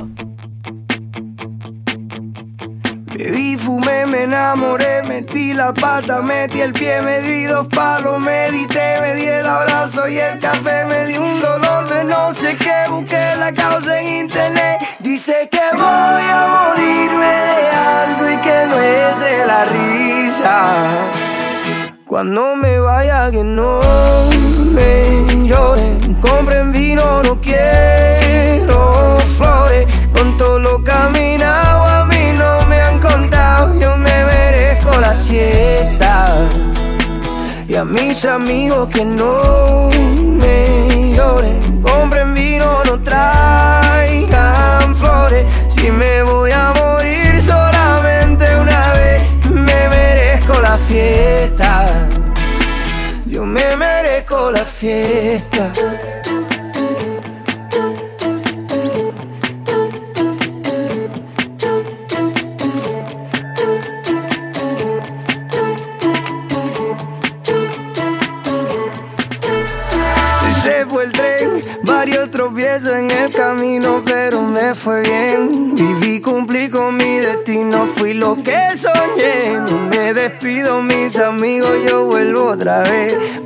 Bebí, 3.14 3.58
fumé, 3.58 4.08
me 4.08 4.24
enamoré, 4.24 5.04
metí 5.04 5.54
la 5.54 5.72
pata, 5.72 6.24
metí 6.24 6.62
el 6.62 6.74
pie, 6.74 7.04
me 7.04 7.22
di 7.22 7.44
dos 7.44 7.68
palos, 7.68 8.20
medité, 8.20 9.00
me 9.02 9.14
di 9.14 9.28
el 9.28 9.46
abrazo 9.46 10.08
y 10.08 10.18
el 10.18 10.40
café, 10.40 10.86
me 10.86 11.06
di 11.06 11.16
un 11.16 11.38
dolor 11.38 11.88
de 11.88 12.06
no 12.06 12.34
sé 12.34 12.58
qué, 12.58 12.90
busqué 12.90 13.34
la 13.38 13.54
causa 13.54 14.02
en 14.02 14.08
internet, 14.26 14.80
dice 14.98 15.48
que 15.52 15.62
voy 15.74 16.26
a 16.40 16.74
morirme 16.74 17.34
de 17.60 17.70
algo 17.70 18.32
y 18.32 18.38
que 18.38 18.66
no 18.66 18.82
es 18.82 19.20
de 19.20 19.46
la 19.46 19.66
risa. 19.66 21.35
Cuando 22.16 22.56
me 22.56 22.80
vaya 22.80 23.30
que 23.30 23.44
no 23.44 23.82
me 24.58 25.04
lloren, 25.46 26.00
compren 26.22 26.72
vino, 26.72 27.22
no 27.22 27.42
quiero 27.42 29.18
flores, 29.38 29.86
con 30.14 30.38
todo 30.38 30.58
lo 30.58 30.82
caminado 30.82 31.84
a 31.84 32.06
mí 32.06 32.32
no 32.38 32.66
me 32.68 32.80
han 32.80 33.02
contado, 33.02 33.78
yo 33.78 33.98
me 33.98 34.24
merezco 34.28 34.98
la 34.98 35.14
siesta. 35.14 36.48
Y 37.68 37.76
a 37.76 37.84
mis 37.84 38.24
amigos 38.24 38.88
que 38.94 39.04
no 39.04 39.90
me 40.22 41.14
lloren, 41.14 41.82
compren 41.82 42.34
vino, 42.34 42.82
no 42.86 42.98
traigan 43.04 44.96
flores, 44.96 45.46
si 45.68 45.92
me 45.92 46.24
voy 46.24 46.52
a 46.54 46.72
morir 46.80 47.42
solamente 47.42 48.56
una 48.56 48.94
vez, 48.94 49.22
me 49.52 49.90
merezco 49.90 50.62
la 50.62 50.78
fiesta. 50.78 51.95
La 54.52 54.64
fiesta. 54.64 55.72
Se 70.62 70.86
fue 70.86 71.06
varios 71.84 72.30
tropiezos 72.30 72.90
en 72.90 73.10
el 73.10 73.34
camino, 73.34 74.04
pero 74.06 74.42
me 74.42 74.76
fue 74.76 75.02
bien. 75.02 75.74
Viví, 75.76 76.22
cumplí 76.22 76.70
con 76.70 76.96
mi 76.96 77.18
destino, 77.18 77.88
fui 77.96 78.14
lo 78.14 78.36
que 78.44 78.78
soñé. 78.78 79.60
Me 79.90 80.14
despido, 80.14 80.84
mis 80.84 81.18
amigos, 81.18 81.72
yo 81.90 82.06
vuelvo 82.06 82.52
otra 82.52 82.84
vez. 82.84 83.18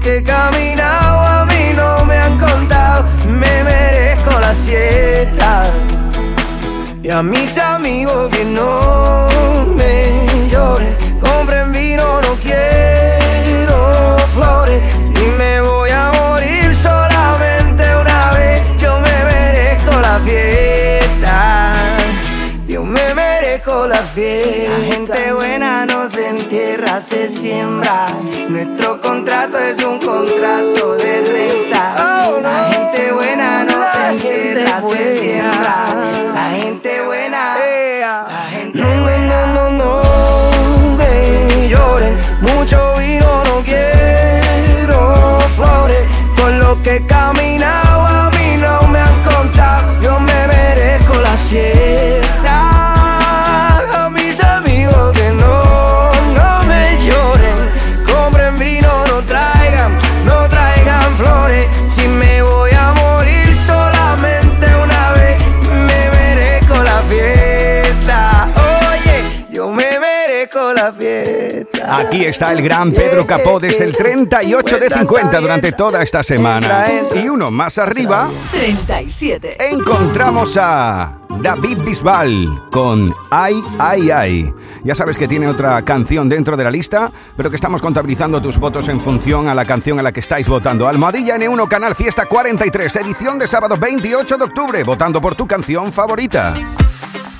que 0.00 0.18
he 0.18 0.22
caminado 0.22 1.20
a 1.20 1.44
mí 1.46 1.72
no 1.74 2.04
me 2.04 2.16
han 2.16 2.38
contado, 2.38 3.04
me 3.28 3.64
merezco 3.64 4.30
la 4.40 4.54
siesta. 4.54 5.62
Y 7.02 7.10
a 7.10 7.22
mis 7.22 7.58
amigos 7.58 8.28
que 8.30 8.44
no 8.44 9.28
me 9.76 10.48
lloren, 10.50 10.94
compren 11.20 11.72
vino, 11.72 12.20
no 12.20 12.34
quiero 12.42 14.16
flores. 14.34 14.82
Si 15.14 15.24
me 15.38 15.60
voy 15.60 15.90
a 15.90 16.12
morir 16.12 16.74
solamente 16.74 17.82
una 17.96 18.30
vez, 18.32 18.62
yo 18.78 19.00
me 19.00 19.24
merezco 19.24 19.92
la 20.00 20.20
fiesta. 20.24 20.77
La 23.98 24.04
fiesta. 24.04 24.78
La 24.78 24.84
gente 24.84 25.32
buena 25.32 25.86
no 25.86 26.08
se 26.08 26.28
entierra, 26.28 27.00
se 27.00 27.28
siembra. 27.28 28.10
Nuestro 28.48 29.00
contrato 29.00 29.58
es 29.58 29.82
un 29.82 29.98
contrato 29.98 30.94
de 30.96 31.22
renta. 31.22 32.30
La 32.40 32.70
gente 32.70 33.12
buena 33.12 33.64
no 33.64 33.78
se 33.92 34.08
entierra, 34.12 34.80
se 34.82 35.20
siembra. 35.20 35.76
La 36.32 36.50
gente 36.50 37.02
buena. 37.02 37.56
La 38.30 38.44
gente 38.50 38.82
buena. 38.82 39.46
No, 39.46 39.70
no, 39.70 39.70
no, 39.70 40.96
me 40.96 41.68
lloren. 41.68 42.18
Mucho 42.40 42.94
vino, 42.98 43.42
no 43.44 43.62
quiero 43.64 45.40
flores. 45.56 46.06
Con 46.36 46.58
lo 46.60 46.80
que 46.82 46.96
he 46.96 47.06
Aquí 71.86 72.24
está 72.24 72.52
el 72.52 72.62
gran 72.62 72.92
Pedro 72.92 73.26
Capó 73.26 73.60
desde 73.60 73.84
el 73.84 73.96
38 73.96 74.78
de 74.78 74.90
50 74.90 75.40
durante 75.40 75.72
toda 75.72 76.02
esta 76.02 76.22
semana. 76.22 76.84
Y 77.14 77.28
uno 77.28 77.50
más 77.50 77.78
arriba 77.78 78.28
37. 78.50 79.56
encontramos 79.70 80.56
a 80.60 81.18
David 81.40 81.78
Bisbal 81.84 82.68
con 82.70 83.14
Ay, 83.30 83.62
ay, 83.78 84.10
ay. 84.10 84.54
Ya 84.84 84.94
sabes 84.94 85.16
que 85.16 85.28
tiene 85.28 85.46
otra 85.48 85.82
canción 85.84 86.28
dentro 86.28 86.56
de 86.56 86.64
la 86.64 86.70
lista, 86.70 87.12
pero 87.36 87.50
que 87.50 87.56
estamos 87.56 87.80
contabilizando 87.80 88.40
tus 88.42 88.58
votos 88.58 88.88
en 88.88 89.00
función 89.00 89.48
a 89.48 89.54
la 89.54 89.64
canción 89.64 89.98
a 89.98 90.02
la 90.02 90.12
que 90.12 90.20
estáis 90.20 90.48
votando. 90.48 90.88
Almohadilla 90.88 91.36
N1 91.36 91.68
Canal 91.68 91.94
Fiesta 91.94 92.26
43, 92.26 92.96
edición 92.96 93.38
de 93.38 93.46
sábado 93.46 93.76
28 93.76 94.36
de 94.36 94.44
octubre, 94.44 94.82
votando 94.84 95.20
por 95.20 95.34
tu 95.34 95.46
canción 95.46 95.92
favorita. 95.92 96.54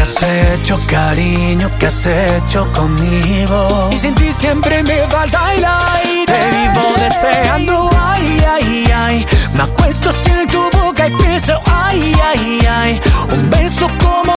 ¿Qué 0.00 0.04
has 0.04 0.22
hecho, 0.22 0.80
cariño? 0.86 1.70
¿Qué 1.78 1.88
has 1.88 2.06
hecho 2.06 2.66
conmigo? 2.72 3.90
Y 3.92 3.98
sin 3.98 4.14
ti 4.14 4.32
siempre 4.32 4.82
me 4.82 5.06
falta 5.08 5.52
el 5.52 5.62
aire. 5.62 6.24
Te 6.24 6.56
vivo 6.56 6.94
deseando, 6.96 7.90
ay, 7.98 8.42
ay, 8.50 8.92
ay. 8.96 9.26
Me 9.52 9.64
acuesto 9.64 10.10
sin 10.10 10.48
tu 10.48 10.62
boca 10.78 11.06
y 11.06 11.14
pienso, 11.16 11.60
ay, 11.70 12.14
ay, 12.24 12.66
ay. 12.66 13.00
Un 13.30 13.50
beso 13.50 13.90
como 14.02 14.20